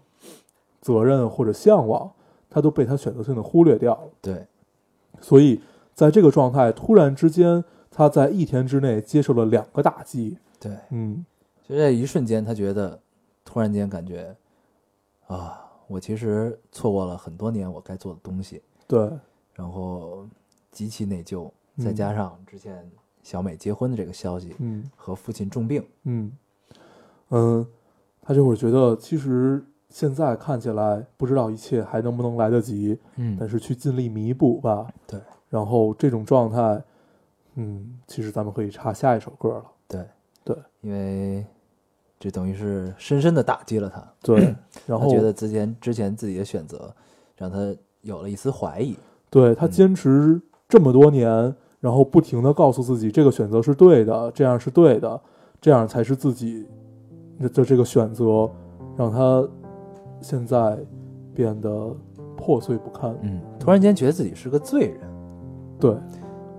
[0.80, 2.11] 责任或者向往，
[2.51, 4.09] 他都被他选择性的忽略掉了。
[4.20, 4.45] 对，
[5.20, 5.61] 所以
[5.95, 7.62] 在这个状态，突然之间，
[7.97, 10.36] 他在一天之内接受了两个打击。
[10.61, 11.24] 对，嗯，
[11.66, 13.01] 就在一瞬间，他觉得
[13.42, 14.36] 突然间感觉
[15.28, 19.11] 啊，我其实错过了很多年我该做的东西，对，
[19.55, 20.28] 然后
[20.70, 21.84] 极其内疚，嗯。
[21.86, 22.86] 再加上之前
[23.22, 24.84] 小美结婚的这个消息嗯。
[24.94, 26.30] 和父亲重病，嗯。
[27.30, 27.66] 嗯，
[28.20, 33.38] 他这会儿觉得，其实现在看起来不知道一切还能不能来得及，嗯。
[33.40, 34.86] 但是去尽力弥补吧。
[35.07, 35.18] 对，
[35.49, 36.82] 然后这种状态，
[37.57, 39.64] 嗯，其实咱们可以插下一首歌了。
[39.88, 40.04] 对
[40.44, 41.44] 对，因为
[42.18, 44.54] 这等于是深深的打击了他，对，
[44.86, 46.94] 然后觉得之前之前自己的选择
[47.36, 48.96] 让他有了一丝怀疑，
[49.28, 49.70] 对他嗯。
[49.70, 55.20] 坚持这么多年，然后不停的告诉自己这个选择是对的，这样是对的，
[55.61, 56.66] 这样才是自己
[57.40, 58.50] 的这个选择，
[58.96, 59.46] 让他
[60.20, 60.78] 现在
[61.34, 61.94] 变得
[62.36, 63.16] 破碎不堪。
[63.22, 65.00] 嗯，突然间觉得自己是个罪人，
[65.78, 65.96] 对，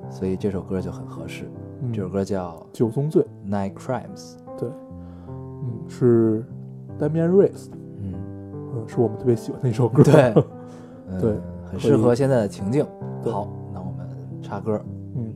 [0.10, 1.46] 所以这首歌就很合适。
[1.82, 4.68] 嗯这首歌叫九宗罪，《（Nine Crimes》，对，
[5.28, 6.44] 嗯，是
[7.00, 7.68] Damian Rice，
[8.02, 8.14] 嗯，
[8.76, 10.04] 嗯，是我们特别喜欢的一首歌。
[10.04, 10.34] 对，
[11.10, 11.34] 嗯对
[11.66, 12.86] 很适合现在的情境。
[13.26, 14.08] 好，那我们
[14.42, 14.82] 插歌。
[15.16, 15.34] 嗯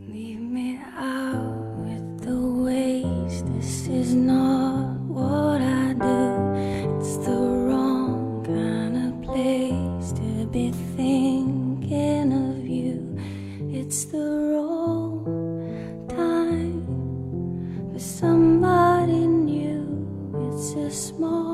[13.92, 14.24] It's the
[14.54, 19.84] wrong time for somebody new.
[20.48, 21.51] It's a small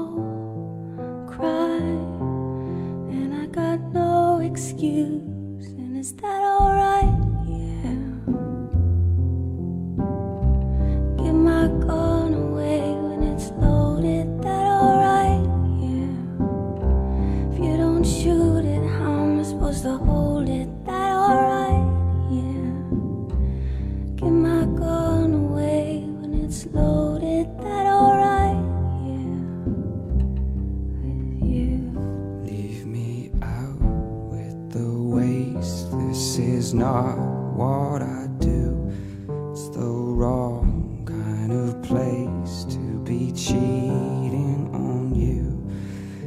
[36.68, 37.15] is not
[37.55, 38.91] what I do.
[39.51, 39.88] It's the
[40.20, 45.63] wrong kind of place to be cheating on you.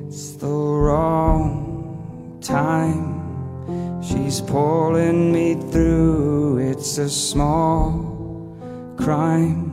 [0.07, 4.01] It's the wrong time.
[4.03, 6.57] She's pulling me through.
[6.71, 8.57] It's a small
[8.97, 9.69] crime.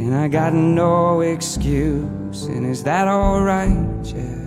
[0.00, 4.04] And I got no excuse, and is that alright?
[4.04, 4.43] Yeah.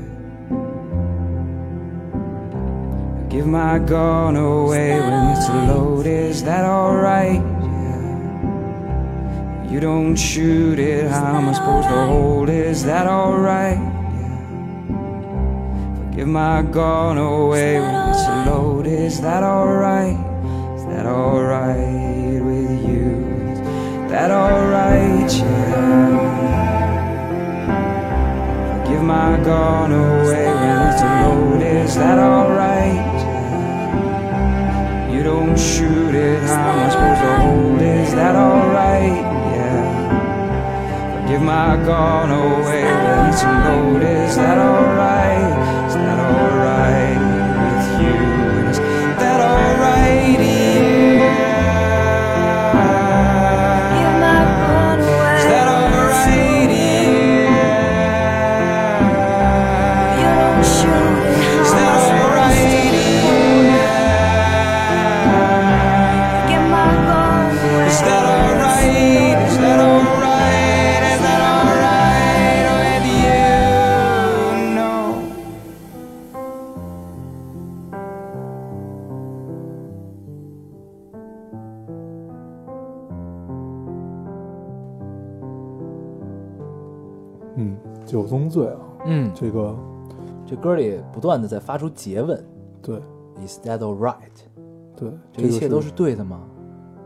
[3.29, 7.41] Give my gun away when it's loaded, is that alright?
[7.41, 8.81] Yeah.
[9.69, 13.77] You don't shoot it, how am I supposed to hold Is that alright?
[13.77, 14.37] Yeah.
[16.15, 20.17] Give my gun away when it's loaded, is that alright?
[20.77, 23.25] Is that alright with you?
[23.51, 23.59] Is
[24.11, 25.33] that alright?
[25.33, 26.27] Yeah.
[28.87, 33.06] Give my gun away when it's loaded, is that alright?
[35.27, 37.99] Don't shoot it, how am I supposed to hold it?
[38.07, 39.11] Is that alright?
[39.55, 41.17] Yeah.
[41.17, 44.03] I give my gun away when it's that alright?
[44.03, 45.76] Is that alright
[88.17, 89.77] 嗯，酒宗罪啊，嗯，这个
[90.45, 92.43] 这歌里不断的在发出诘问
[92.81, 92.99] 对
[93.45, 94.15] ，Is that all right？
[94.95, 96.41] 对，这一切都是对的吗？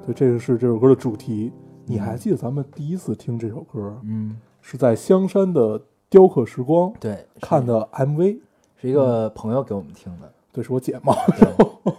[0.06, 1.52] 对，这个是这首歌的主题。
[1.86, 8.40] 你还记得咱们第一次听这首歌嗯，是在香山的雕刻时光对，看的 MV？
[8.78, 11.14] 是一个朋友给我们听的，对，是我姐嘛。
[11.38, 11.94] 然后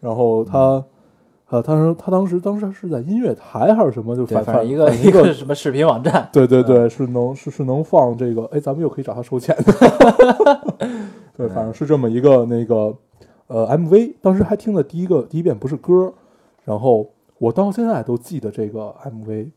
[0.00, 0.82] 然后他，
[1.50, 9.72] 呃，他说他当时当时是在音乐台还是什么，就对，反反正一个一个什么视频网站，对对对，是能是是能放这个，哎，咱们又可以找他收钱的。
[11.36, 12.94] 对，反正是这么一个那个
[13.48, 16.12] 呃 MV，当时还听的第一个第一遍不是歌，
[16.64, 19.48] 然后我到现在都记得这个 MV，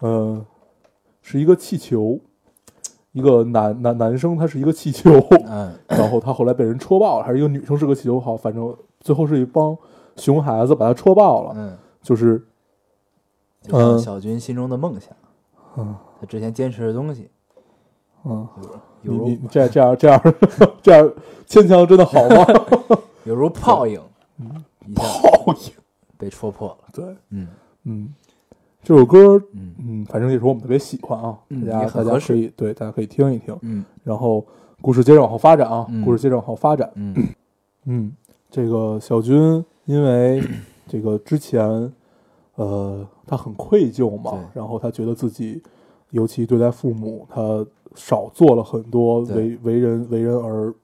[0.00, 0.44] 呃，
[1.22, 2.18] 是一个气球，
[3.12, 5.10] 一个男男男生他是一个气球，
[5.48, 9.74] 嗯，然后他后来被人戳爆了，还是一个女生是个气球，好，反正最后是一帮
[10.16, 12.44] 熊孩子把他戳爆了，嗯，就是
[13.70, 13.98] 嗯。
[13.98, 15.10] 小军心中的梦想，
[15.76, 15.94] 嗯。
[16.20, 17.28] 他之前坚持的东西，
[18.24, 18.46] 嗯，
[19.02, 20.34] 有如你你你这样这样这样
[20.82, 21.12] 这样
[21.46, 22.46] 牵强真的好吗？
[23.24, 24.00] 有如泡影，
[24.86, 25.72] 一下泡影，
[26.16, 27.48] 被戳破了，对，嗯。
[27.84, 28.14] 嗯，
[28.82, 29.74] 这首歌，嗯。
[29.78, 33.84] 嗯，反正也是我们特别喜欢啊，嗯大家大家可以对大家可以听一听，嗯。
[34.02, 34.46] 然后
[34.80, 37.14] 故事接着往后发展啊，嗯故事接着往后发展，嗯。
[37.86, 38.12] 嗯，
[38.50, 40.42] 这个小军因为
[40.86, 41.92] 这个之前，
[42.54, 45.62] 呃，他很愧疚嘛，然后他觉得自己，
[46.10, 50.74] 尤其对待父母，他少做了很多为为人为人而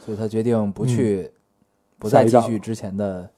[0.00, 1.30] 所以他决定不去，
[1.98, 3.28] 不再继续之前的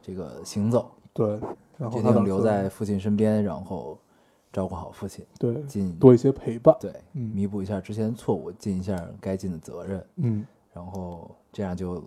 [0.00, 1.38] 这个行走，对，
[1.76, 3.98] 然后决定留在父亲身边，然后
[4.52, 7.30] 照顾好父亲，对尽多一些陪伴，对嗯。
[7.34, 10.46] 弥补一下之前的错误，尽一下该尽的责任，嗯。
[10.72, 12.02] 然后这样就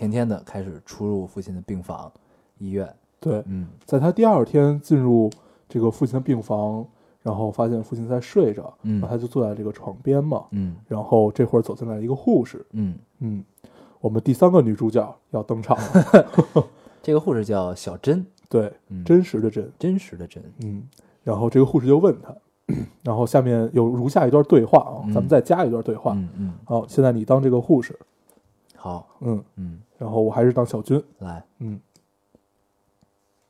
[0.00, 2.10] 天天的开始出入父亲的病房、
[2.56, 2.90] 医院，
[3.20, 3.66] 对，嗯。
[3.84, 5.30] 在他第二天进入
[5.68, 6.82] 这个父亲的病房，
[7.22, 8.98] 然后发现父亲在睡着，嗯。
[8.98, 10.74] 然后他就坐在这个床边嘛，嗯。
[10.88, 13.44] 然后这会儿走进来一个护士，嗯，嗯，
[14.00, 16.66] 我们第三个女主角要登场了，
[17.02, 20.82] 这个护士叫小珍， 对，嗯，真实的真，真实的真，嗯，
[21.22, 22.34] 然后这个护士就问他，
[23.02, 26.14] 然后下面有如下一段对话啊，嗯咱们再加一段对话。
[26.14, 27.94] 嗯嗯，好，现在你当这个护士，
[28.82, 31.78] 好，嗯，嗯，然后我还是当小军，来，嗯，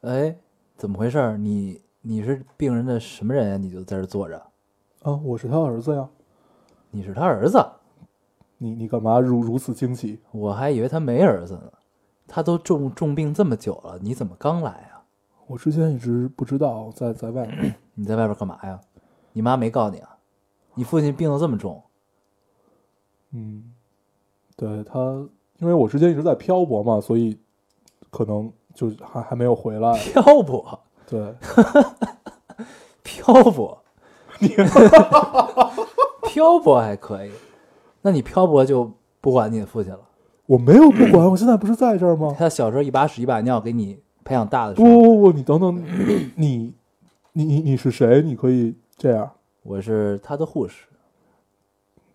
[0.01, 0.37] 哎，
[0.77, 1.37] 怎么回事儿？
[1.39, 3.57] 你你是病人的什么人呀？
[3.57, 4.37] 你就在这坐着？
[5.03, 6.09] 啊，我是他儿子呀，
[6.91, 7.65] 你是他儿子？
[8.59, 10.21] 你你干嘛如如此惊奇？
[10.33, 11.73] 我还以为他没儿子呢。
[12.27, 15.05] 他都重重病这么久了，你怎么刚来啊？
[15.47, 18.81] 我之前一直不知道，在在外面， 你在外边干嘛呀？
[19.33, 20.19] 你妈没告你啊？
[20.75, 21.81] 你父亲病得这么重，
[23.31, 23.73] 嗯，
[24.61, 24.99] 对他，
[25.59, 27.35] 因为我之前一直在漂泊嘛，所以
[28.11, 29.91] 可能就还还没有回来。
[29.95, 31.35] 漂泊， 对，
[33.03, 33.83] 漂泊，
[36.29, 37.31] 漂泊还可以，
[38.03, 38.93] 那你漂泊就
[39.23, 40.01] 不管你的父亲了。
[40.45, 42.37] 我没有不管，我现在不是在这儿吗？
[42.39, 45.83] 他小时候一把屎一把尿给你培养大的时不候，不不，你等等，
[46.37, 46.75] 你
[47.33, 48.21] 你你你是谁？
[48.21, 49.31] 你可以这样
[49.63, 50.85] 我是他的护士。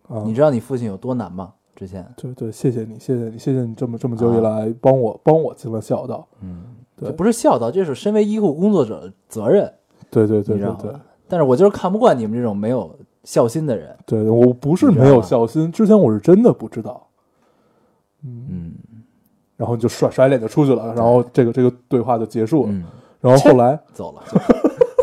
[0.08, 0.22] 啊？
[0.24, 1.54] 你知道你父亲有多难吗？
[1.76, 6.26] 之前，对对，谢谢你，谢谢你，谢谢你这么这么久以来帮我帮我尽了孝道。
[6.40, 6.64] 嗯，
[6.98, 9.70] 对不是孝道，这是身为医护工作者的责任，
[10.10, 10.90] 对对对对对？
[11.28, 13.94] 但是我就是看不惯你们这种没有孝心的人。
[14.06, 17.06] 对，我不是没有孝心，之前我是真的不知道。
[18.24, 18.72] 嗯，嗯
[19.56, 22.72] 然后就甩甩脸就出去了，然后这个这个对话就结束了。
[22.72, 22.84] 嗯，
[23.20, 24.22] 然后后来，走了。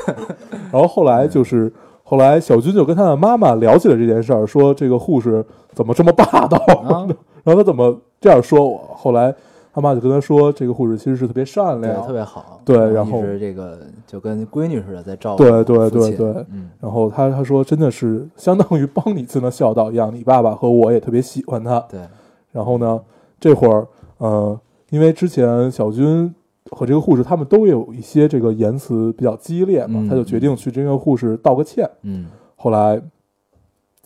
[0.72, 1.72] 然后后来就是
[2.14, 7.08] 后来小军就跟他的妈妈聊起了这件事儿，说这个护士怎么这么霸道，啊，
[7.44, 8.80] 然后他怎么这样说我？
[8.96, 9.34] 后来
[9.74, 12.62] 他妈就跟他说，这个护士其实是特别善对，良，特别好。
[12.64, 21.80] 对然后这个就跟闺女似的在照顾对对对对嗯然后他他说真的是相当于帮你尽了孝道一样，你爸爸和我也特别喜欢他。
[21.90, 22.00] 对，
[22.52, 23.02] 然后呢，
[23.40, 23.88] 这会儿
[24.20, 24.60] 呃，
[24.92, 26.32] 因为之前小军
[26.74, 31.90] 和这个护士他们都有一些这个言辞比较激烈嘛，嗯他就决定去这个护士道个歉。
[32.02, 33.02] 嗯后来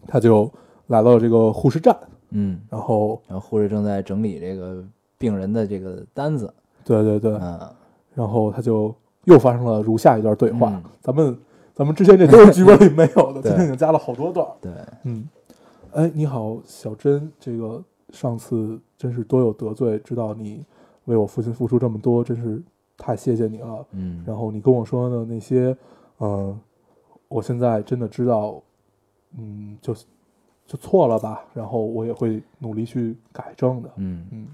[0.07, 0.51] 他就
[0.87, 1.95] 来到了这个护士站，
[2.31, 4.83] 嗯，然后然后护士正在整理这个
[5.17, 6.51] 病人的这个单子。
[6.83, 7.59] 对对对，嗯，
[8.15, 8.93] 然后他就
[9.25, 10.71] 又发生了如下一段对话。
[10.71, 11.37] 嗯咱们
[11.73, 14.45] 咱们之前这都是剧本里没有的， 对今天已经加了好多段。
[14.59, 14.71] 对，
[15.03, 15.27] 嗯，
[15.91, 20.65] 哎，你好，小珍，这个上次真是多有得罪，知道你
[21.07, 22.61] 为我父亲付出这么多，真是
[22.97, 23.85] 太谢谢你了。
[23.91, 25.75] 嗯，然后你跟我说的那些，
[26.19, 26.57] 呃、
[27.27, 28.61] 我现在真的知道，
[29.37, 29.93] 嗯，就
[30.65, 33.89] 就错了吧，然后我也会努力去改正的。
[33.97, 34.47] 嗯，嗯，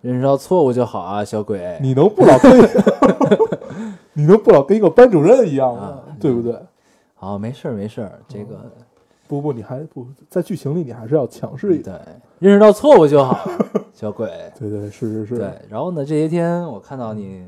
[0.00, 1.78] 认识到错误就好啊，小鬼。
[1.80, 2.50] 你能不老跟，
[4.14, 5.82] 你能不老跟一个班主任一样吗？
[5.82, 6.58] 啊对不对？
[7.14, 8.70] 好，没事儿没事儿，这个
[9.32, 11.98] 不不，你还不在剧情里，你还是要强势一点。
[12.04, 13.48] 对，认识到错误就好，
[13.94, 14.28] 小鬼。
[14.58, 15.38] 对对，是是是。
[15.38, 17.46] 对，然后呢，这些天我看到你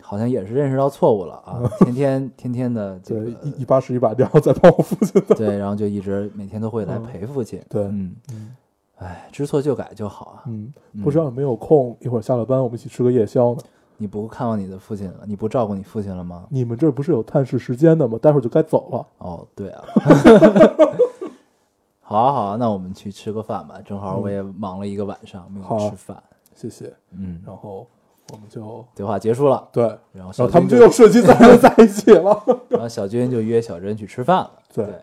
[0.00, 5.34] 好像也是认识到错误了啊，天天天天的这对，一一把屎一把尿在帮我父亲的。
[5.36, 7.62] 对，然后就一直每天都会来嗯陪父亲。
[7.68, 8.56] 对嗯，嗯
[8.96, 10.42] 哎，知错就改就好啊。
[10.46, 13.60] 嗯，嗯不知道有没有空，一会儿下了班我们一起吃个夜宵呢？
[14.00, 15.24] 你不看望你的父亲了？
[15.26, 16.46] 你不照顾你父亲了吗？
[16.48, 18.18] 你们这儿不是有探视时间的吗？
[18.20, 19.06] 待会儿就该走了。
[19.18, 19.84] 哦，对啊。
[22.00, 23.78] 好啊好啊，那我们去吃个饭吧。
[23.84, 26.20] 正好我也忙了一个晚上，没有吃饭。
[26.54, 26.90] 谢谢。
[27.12, 27.86] 嗯，然后
[28.32, 32.42] 我们就对话结束了，对，然后然后他们就又顺其自然的在一起了。
[32.70, 34.50] 然后小军就约小珍去吃饭了。
[34.72, 34.94] 对对，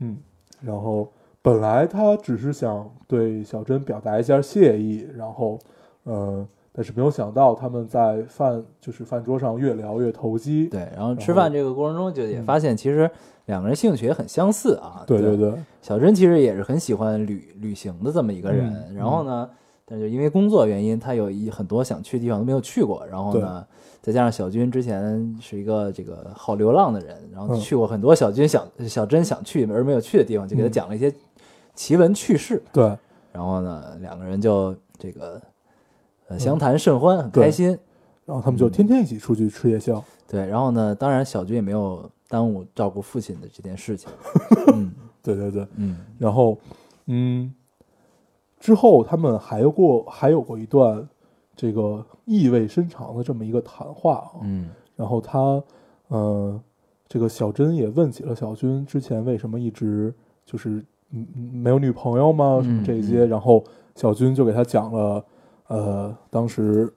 [0.00, 0.18] 嗯，
[0.60, 1.08] 然后
[1.40, 5.58] 本来他只是想对小珍表达一下谢意，然后，
[6.02, 6.46] 呃，
[6.76, 10.66] 但是没有想到他们在饭就是饭桌上越聊越投机。
[10.66, 13.08] 对，然后吃饭这个过程中就也发现，其实
[13.46, 15.04] 两个人兴趣也很相似啊。
[15.06, 19.48] 对对对，小珍其实也是很喜欢旅旅行的这么一个人，嗯然后呢，
[19.84, 23.64] 但是因为工作原因，他有一很多想去的地方都没有去过，然后呢，
[24.02, 31.14] 再加上小军之前是一个这个好流浪的人，然后嗯去过很多小军想小珍想去而没有去的地方，就给他嗯讲了一些
[31.76, 32.96] 奇闻趣事，对
[33.32, 35.40] 然后呢，两个人就这个呃
[36.38, 37.78] 相谈甚欢，很开心。
[38.24, 40.02] 然后他们就天天一起出去吃夜宵。
[40.26, 44.10] 对，然后呢，当然小军也没有耽误照顾父亲的这件事情。
[44.72, 46.58] 嗯对对对，嗯然后，
[47.06, 47.54] 嗯，
[48.58, 51.06] 之后他们还有过还有过一段
[51.54, 54.40] 这个意味深长的这么一个谈话啊。
[54.42, 55.62] 嗯然后他，
[56.08, 56.60] 呃，
[57.08, 60.14] 这个小珍也问起了小军之前为什么一直
[60.46, 60.70] 就是
[61.10, 62.60] 嗯嗯没有女朋友吗？
[62.62, 63.62] 什么这些，嗯然后
[63.96, 65.24] 小军就给他讲了，
[65.68, 66.92] 呃，当时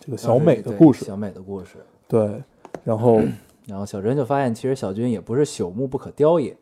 [0.00, 1.76] 这个小美的故事，小美的故事。
[2.06, 2.42] 对，
[2.84, 3.20] 然后
[3.66, 6.56] 然后小珍就发现，其实小军也不是朽木不可雕也，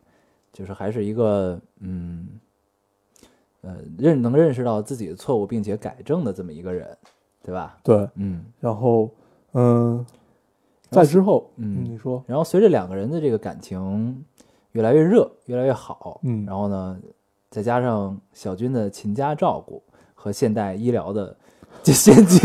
[0.53, 2.27] 就是还是一个嗯
[3.61, 6.95] 呃认能认识到自己的错误并且改正的这么一个人，
[7.41, 7.77] 对吧？
[7.83, 8.45] 对，嗯。
[8.59, 9.09] 然后
[9.53, 10.05] 嗯，
[10.91, 14.23] 在之后，嗯你说，然后随着两个人的这个感情
[14.73, 16.99] 越来越热，越来越好，嗯然后呢，
[17.49, 19.81] 再加上小军的勤加照顾
[20.13, 21.35] 和现代医疗的
[21.87, 22.41] 这先进，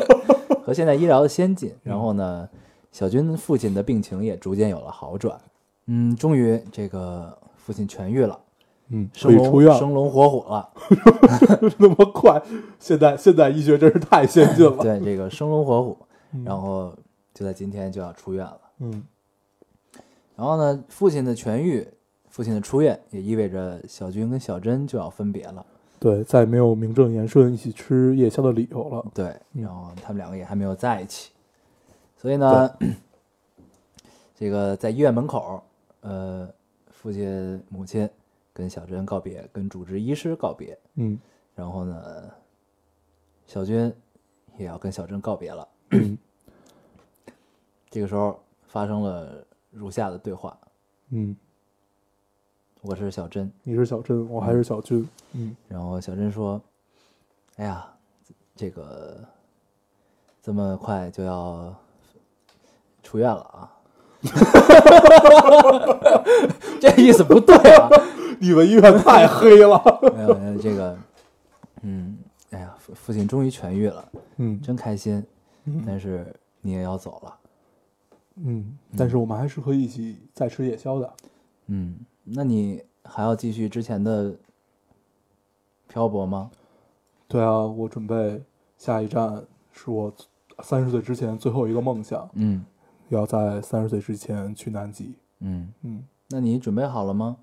[0.64, 2.48] 和现在医疗的先进，然后呢，
[2.90, 5.38] 小军父亲的病情也逐渐有了好转，
[5.84, 8.40] 嗯，终于这个父亲痊愈了，
[8.88, 10.70] 嗯，可生龙以出院了，生龙活虎了，
[11.76, 12.40] 那么快，
[12.78, 14.74] 现在现代医学真是太先进了。
[14.82, 15.98] 对，这个生龙活虎，
[16.32, 16.42] 嗯。
[16.42, 16.90] 然后
[17.34, 18.60] 就在今天就要出院了。
[18.78, 19.04] 嗯。
[20.36, 21.86] 然后呢，父亲的痊愈，
[22.30, 25.66] 父亲的出院，也意味着小军跟小珍就要分别了。
[26.00, 29.06] 对，再也没有名正言顺一起吃夜宵的理由了。
[29.14, 29.62] 对，嗯。
[29.62, 31.30] 然后他们两个也还没有在一起，
[32.16, 32.74] 所以呢，
[34.34, 35.62] 这个在医院门口，
[36.00, 36.52] 呃，
[36.90, 38.08] 父亲、母亲
[38.52, 41.20] 跟小珍告别，跟主治医师告别，嗯。
[41.54, 42.30] 然后呢，
[43.46, 43.92] 小军
[44.56, 45.68] 也要跟小珍告别了。
[45.90, 46.16] 嗯
[47.90, 50.56] 这个时候发生了如下的对话：
[51.08, 51.36] 嗯，
[52.82, 55.06] 我是小珍，你是小珍，我还是小军。
[55.32, 56.58] 嗯然后小珍说
[57.56, 57.86] ：“哎呀，
[58.56, 59.18] 这个
[60.42, 61.74] 这么快就要
[63.02, 63.70] 出院了啊？
[66.80, 67.86] 这意思不对啊！
[68.40, 69.82] 你们医院太黑了。
[70.14, 70.96] 没有，没有这个，
[71.82, 72.16] 嗯，
[72.50, 74.08] 哎呀，父父亲终于痊愈了，
[74.38, 75.22] 嗯真开心。
[75.66, 77.36] 嗯但是你也要走了，
[78.36, 81.12] 嗯，但是我们还是可以一起再吃夜宵的。
[81.66, 81.94] 嗯，
[82.34, 84.36] 那你还要继续之前的
[85.88, 86.50] 漂泊吗？
[87.28, 88.42] 对啊，我准备
[88.76, 90.12] 下一站是我
[90.62, 92.64] 三十岁之前最后一个梦想，嗯
[93.08, 95.14] 要在三十岁之前去南极。
[95.40, 97.36] 嗯，嗯，那你准备好了吗？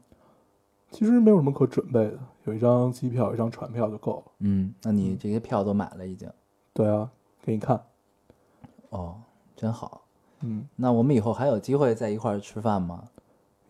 [0.91, 4.31] 其实没有什么可准备的，有一张机票，一张船票就够了。
[4.39, 6.31] 嗯，那你这些票都买了已经。
[6.73, 7.09] 对啊，
[7.41, 7.81] 给你看。
[8.89, 9.17] 哦，
[9.55, 10.01] 真好。
[10.41, 13.03] 嗯，那我们以后还有机会在一块儿吃饭吗？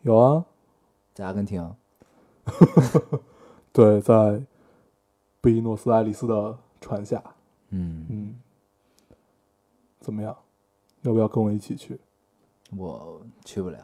[0.03, 0.45] 有啊，
[1.18, 1.76] 在阿根廷？
[3.74, 4.39] 对，在
[5.41, 7.24] 布宜诺斯艾利斯的船下。
[7.70, 8.36] 嗯，嗯，
[9.99, 10.38] 怎么样？
[11.01, 11.99] 要不要跟我一起去？
[12.78, 13.80] 我去不了，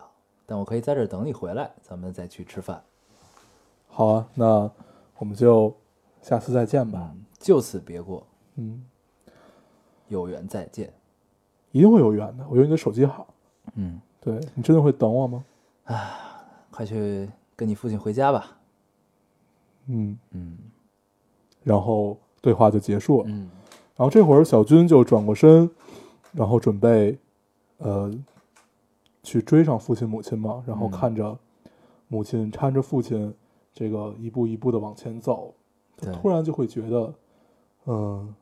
[0.45, 2.83] 但我可以在这儿等你回来，咱们再去吃饭。
[3.87, 4.69] 好啊，那
[5.17, 5.75] 我们就
[6.21, 7.09] 下次再见吧。
[7.15, 8.27] 嗯，就此别过，
[8.57, 8.85] 嗯，
[10.07, 10.93] 有缘再见。
[11.71, 12.45] 一定会有缘的。
[12.47, 13.25] 我有你的手机号。
[13.73, 15.43] 嗯，对你真的会等我吗？
[16.73, 18.57] 快去跟你父亲回家吧。
[19.85, 20.57] 嗯，嗯
[21.61, 23.25] 然后对话就结束了。
[23.27, 23.49] 嗯
[23.95, 25.69] 然后这会儿小军就转过身，
[26.31, 27.15] 然后准备，
[27.77, 28.11] 呃，
[29.21, 30.63] 去追上父亲母亲嘛。
[30.65, 31.37] 然后嗯看着
[32.07, 33.31] 母亲搀着父亲，
[33.71, 35.53] 这个一步一步的往前走，
[35.95, 37.13] 他突然就会觉得，
[37.85, 38.33] 嗯、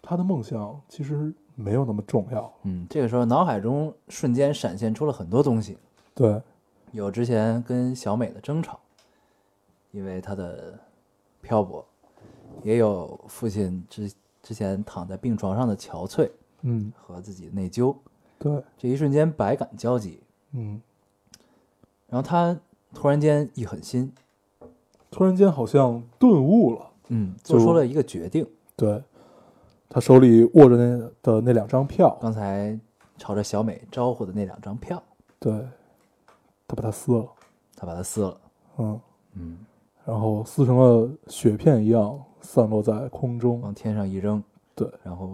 [0.00, 2.50] 他的梦想其实没有那么重要。
[2.62, 5.76] 嗯，这个时候脑海中瞬间闪现出了很多东西，
[6.14, 6.40] 对，
[6.92, 8.78] 有之前跟小美的争吵，
[9.90, 10.78] 因为她的
[11.40, 11.84] 漂泊，
[12.62, 14.10] 也有父亲之
[14.42, 16.30] 之前躺在病床上的憔悴
[16.62, 17.94] 嗯，和自己的内疚，
[18.38, 20.20] 对，这一瞬间百感交集。
[20.52, 20.80] 嗯，
[22.08, 22.58] 然后他
[22.94, 24.12] 突然间一狠心，
[25.10, 26.90] 突然间好像顿悟了。
[27.08, 28.46] 嗯，做出了一个决定。
[28.76, 29.02] 对，
[29.88, 32.78] 他手里握着那的那两张票，刚才
[33.16, 35.02] 朝着小美招呼的那两张票，
[35.38, 35.66] 对，
[36.68, 37.24] 他把它撕了，
[37.76, 38.36] 他把它撕了。
[38.78, 39.00] 嗯，
[39.34, 39.58] 嗯，
[40.04, 44.42] 然后撕成了雪片一样散落在空中，往天上一扔。
[44.74, 45.30] 对，然后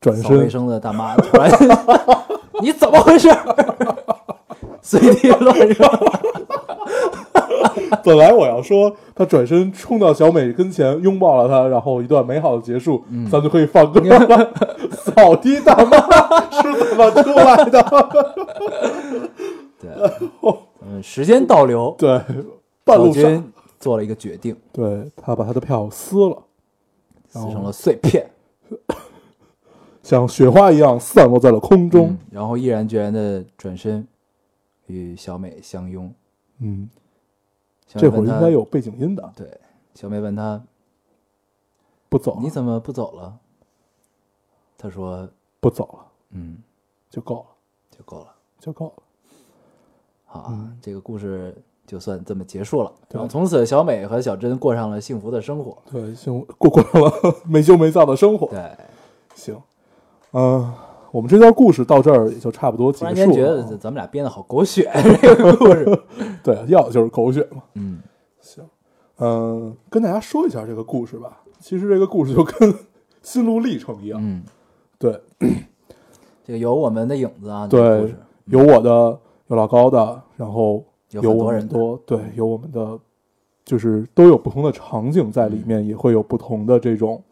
[0.00, 1.50] 转扫卫身生的大妈突然，
[2.60, 3.28] 你怎么回事？
[4.82, 5.76] 随地乱扔。
[8.04, 14.52] 本来我要说他转身冲到小美跟前拥抱了她，然后一段美好的结束，嗯咱就可以放歌了。
[14.92, 15.96] 扫地大妈
[16.50, 17.82] 是怎么出来的？
[19.84, 20.30] 对，
[20.80, 22.18] 嗯，时间倒流， 对，
[22.84, 26.42] 半路上，军做了一个决定，对他把他的票撕了，
[27.28, 28.30] 撕成了碎片，
[30.02, 32.08] 像雪花一样散落在了空中。
[32.08, 32.18] 嗯。
[32.30, 34.06] 然后毅然决然的转身
[34.86, 36.12] 与小美相拥。
[36.58, 36.88] 嗯，
[37.86, 39.60] 这会儿应该有背景音的，对，
[39.94, 40.62] 小美问他
[42.08, 43.38] 不走，你怎么不走了？
[44.78, 45.28] 他说
[45.60, 46.58] 不走了，嗯，
[47.10, 47.46] 就够了，
[47.90, 48.34] 就够了。
[48.60, 49.02] 就够了。
[50.34, 51.54] 好啊，嗯这个故事
[51.86, 52.90] 就算这么结束了。
[53.08, 55.78] 对然后从此，小美和小珍过上了幸福的生活。
[55.90, 57.12] 对，行，过过上了
[57.46, 58.48] 没羞没臊的生活。
[58.48, 58.76] 对，
[59.36, 59.56] 行，
[60.32, 60.72] 嗯、
[61.12, 63.14] 我们这段故事到这儿也就差不多结束了。
[63.14, 64.90] 突然间觉得咱们俩编的好狗血，
[65.22, 66.02] 这个故事。
[66.42, 67.62] 对，要的就是狗血嘛。
[67.74, 68.00] 嗯
[68.40, 68.64] 行，
[69.18, 71.42] 嗯、跟大家说一下这个故事吧。
[71.60, 72.74] 其实这个故事就跟
[73.22, 74.42] 心路历程一样，嗯，
[74.98, 75.18] 对，
[76.44, 78.14] 这个有我们的影子啊，对，
[78.46, 79.18] 有我的，
[79.48, 82.98] 有老高的，然后有有我很多对，有我们的，
[83.64, 87.22] 就是都有不同的场景在里面，也会有不同的这种，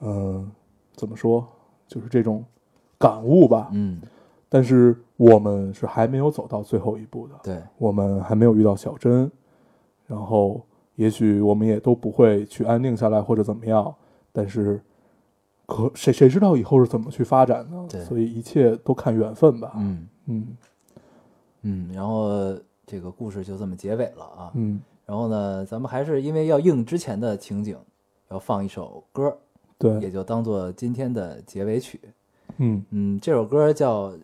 [0.00, 0.50] 嗯、
[0.94, 1.46] 怎么说，
[1.86, 2.44] 就是这种
[2.98, 3.70] 感悟吧。
[3.72, 4.00] 嗯，
[4.48, 9.30] 但是我们是还没有走到最后一步的，对，我们还没有遇到小珍，
[10.06, 10.60] 然后
[10.96, 13.94] 也许我们也都不会去安定下来或者怎么样，
[14.32, 14.80] 但是
[15.64, 17.86] 可谁谁知道以后是怎么去发展呢？
[17.88, 18.00] 对。
[18.02, 19.72] 所以一切都看缘分吧。
[19.76, 20.08] 嗯。
[20.26, 20.56] 嗯
[21.62, 22.54] 嗯，然后
[22.86, 24.50] 这个故事就这么结尾了啊。
[24.54, 27.76] 嗯，然后呢，咱们还是因为要应之前的情景，
[28.30, 29.36] 要放一首歌，
[29.78, 32.00] 对也，就当做今天的结尾曲。
[32.58, 34.10] 嗯嗯，这首歌叫《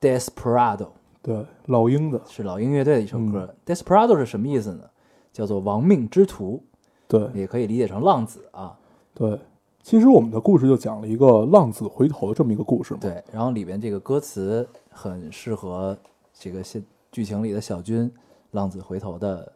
[0.00, 0.76] Desperado》，
[1.22, 3.48] 对，老鹰的，是老鹰乐队的一首歌。
[3.48, 4.84] 嗯 Desperado 是什么意思呢？
[5.32, 6.62] 叫做亡命之徒，
[7.06, 8.78] 对也可以理解成浪子啊。
[9.14, 9.38] 对。
[9.80, 13.00] 其实我们的故事就讲了一个浪子回头的这么一个故事嘛。
[13.00, 15.96] 对，然后里边这个歌词很适合
[16.38, 18.10] 这个现剧情里的小军
[18.52, 19.52] 浪子回头的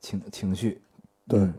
[0.00, 0.80] 情情绪。
[1.26, 1.54] 对嗯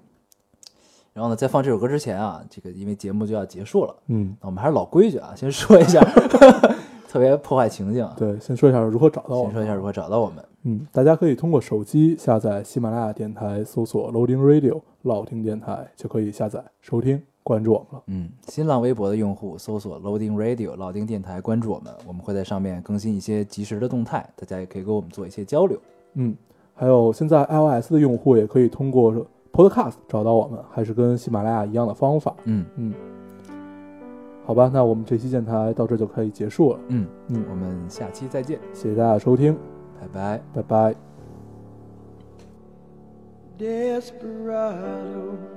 [1.13, 5.99] 然后呢，在放这首歌之前啊，这个因为节目就要结束了，嗯，我们还是老规矩啊，先说一下，
[7.09, 8.13] 特别破坏情境啊。
[8.15, 9.51] 对，先说一下如何找到我们。
[9.51, 10.45] 先说一下如何找到我们。
[10.61, 18.03] 嗯，大家可以通过手机下载喜马拉雅电台，搜索 Loading Radio 老听电台，就可以下载收听，关注我们了。
[18.07, 25.79] 嗯，新浪微博的用户搜索 Loading Radio 老丁电台，关注我们，我们会在上面更新一些及时的动态，大家也可以跟我们做一些交流。
[26.15, 26.35] 嗯，
[26.73, 32.35] 还有现在 iOS 的用户也可以通过 Podcast 找到我们，还是跟喜马拉雅一样的方法。
[32.43, 32.93] 嗯嗯，
[34.45, 36.79] 好吧，那我们这期电台到这就可以结束了。
[36.89, 39.57] 嗯，嗯，我们下期再见，谢谢大家收听，
[40.01, 40.41] 拜拜。
[40.53, 40.93] 拜拜。
[43.57, 45.56] Desperado,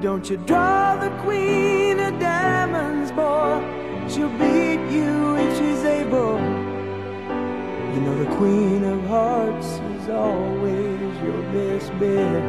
[0.00, 3.60] Don't you draw the queen of diamonds, boy?
[4.08, 6.38] She'll beat you if she's able.
[7.92, 12.42] You know the queen of hearts is always your best bet.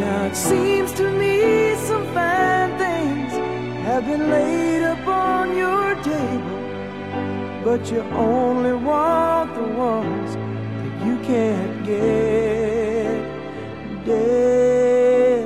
[0.00, 3.32] Now it seems to me some fine things
[3.84, 6.60] have been laid upon your table
[7.62, 12.79] but you only want the ones that you can't get.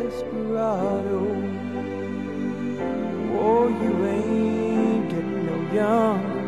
[0.05, 1.21] Desperado,
[3.47, 6.45] oh, you ain't getting no younger.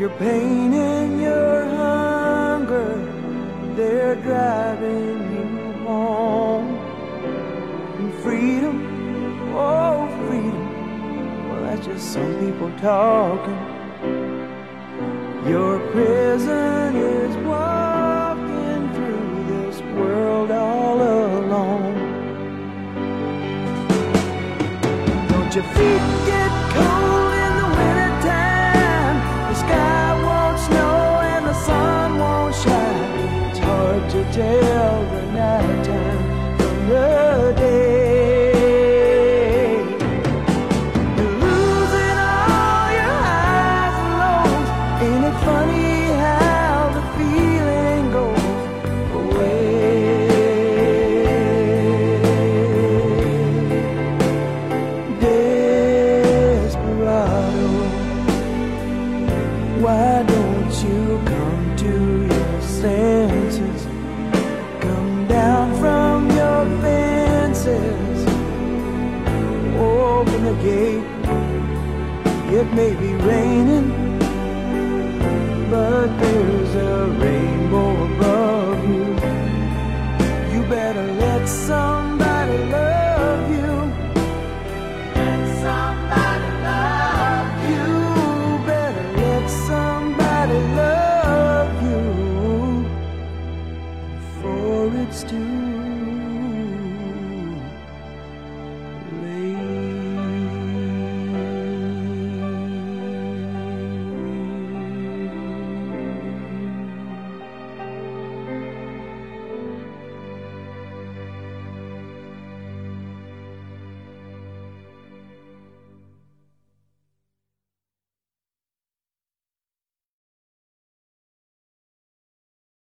[0.00, 2.92] Your pain and your hunger,
[3.76, 5.46] they're driving you
[5.84, 6.70] home.
[7.98, 8.76] And freedom,
[9.54, 10.66] oh, freedom.
[11.48, 13.60] Well, that's just some people talking.
[15.46, 17.25] Your prison is
[25.56, 29.16] your feet get cold in the wintertime?
[29.48, 33.48] The sky won't snow and the sun won't shine.
[33.48, 34.95] It's hard to tell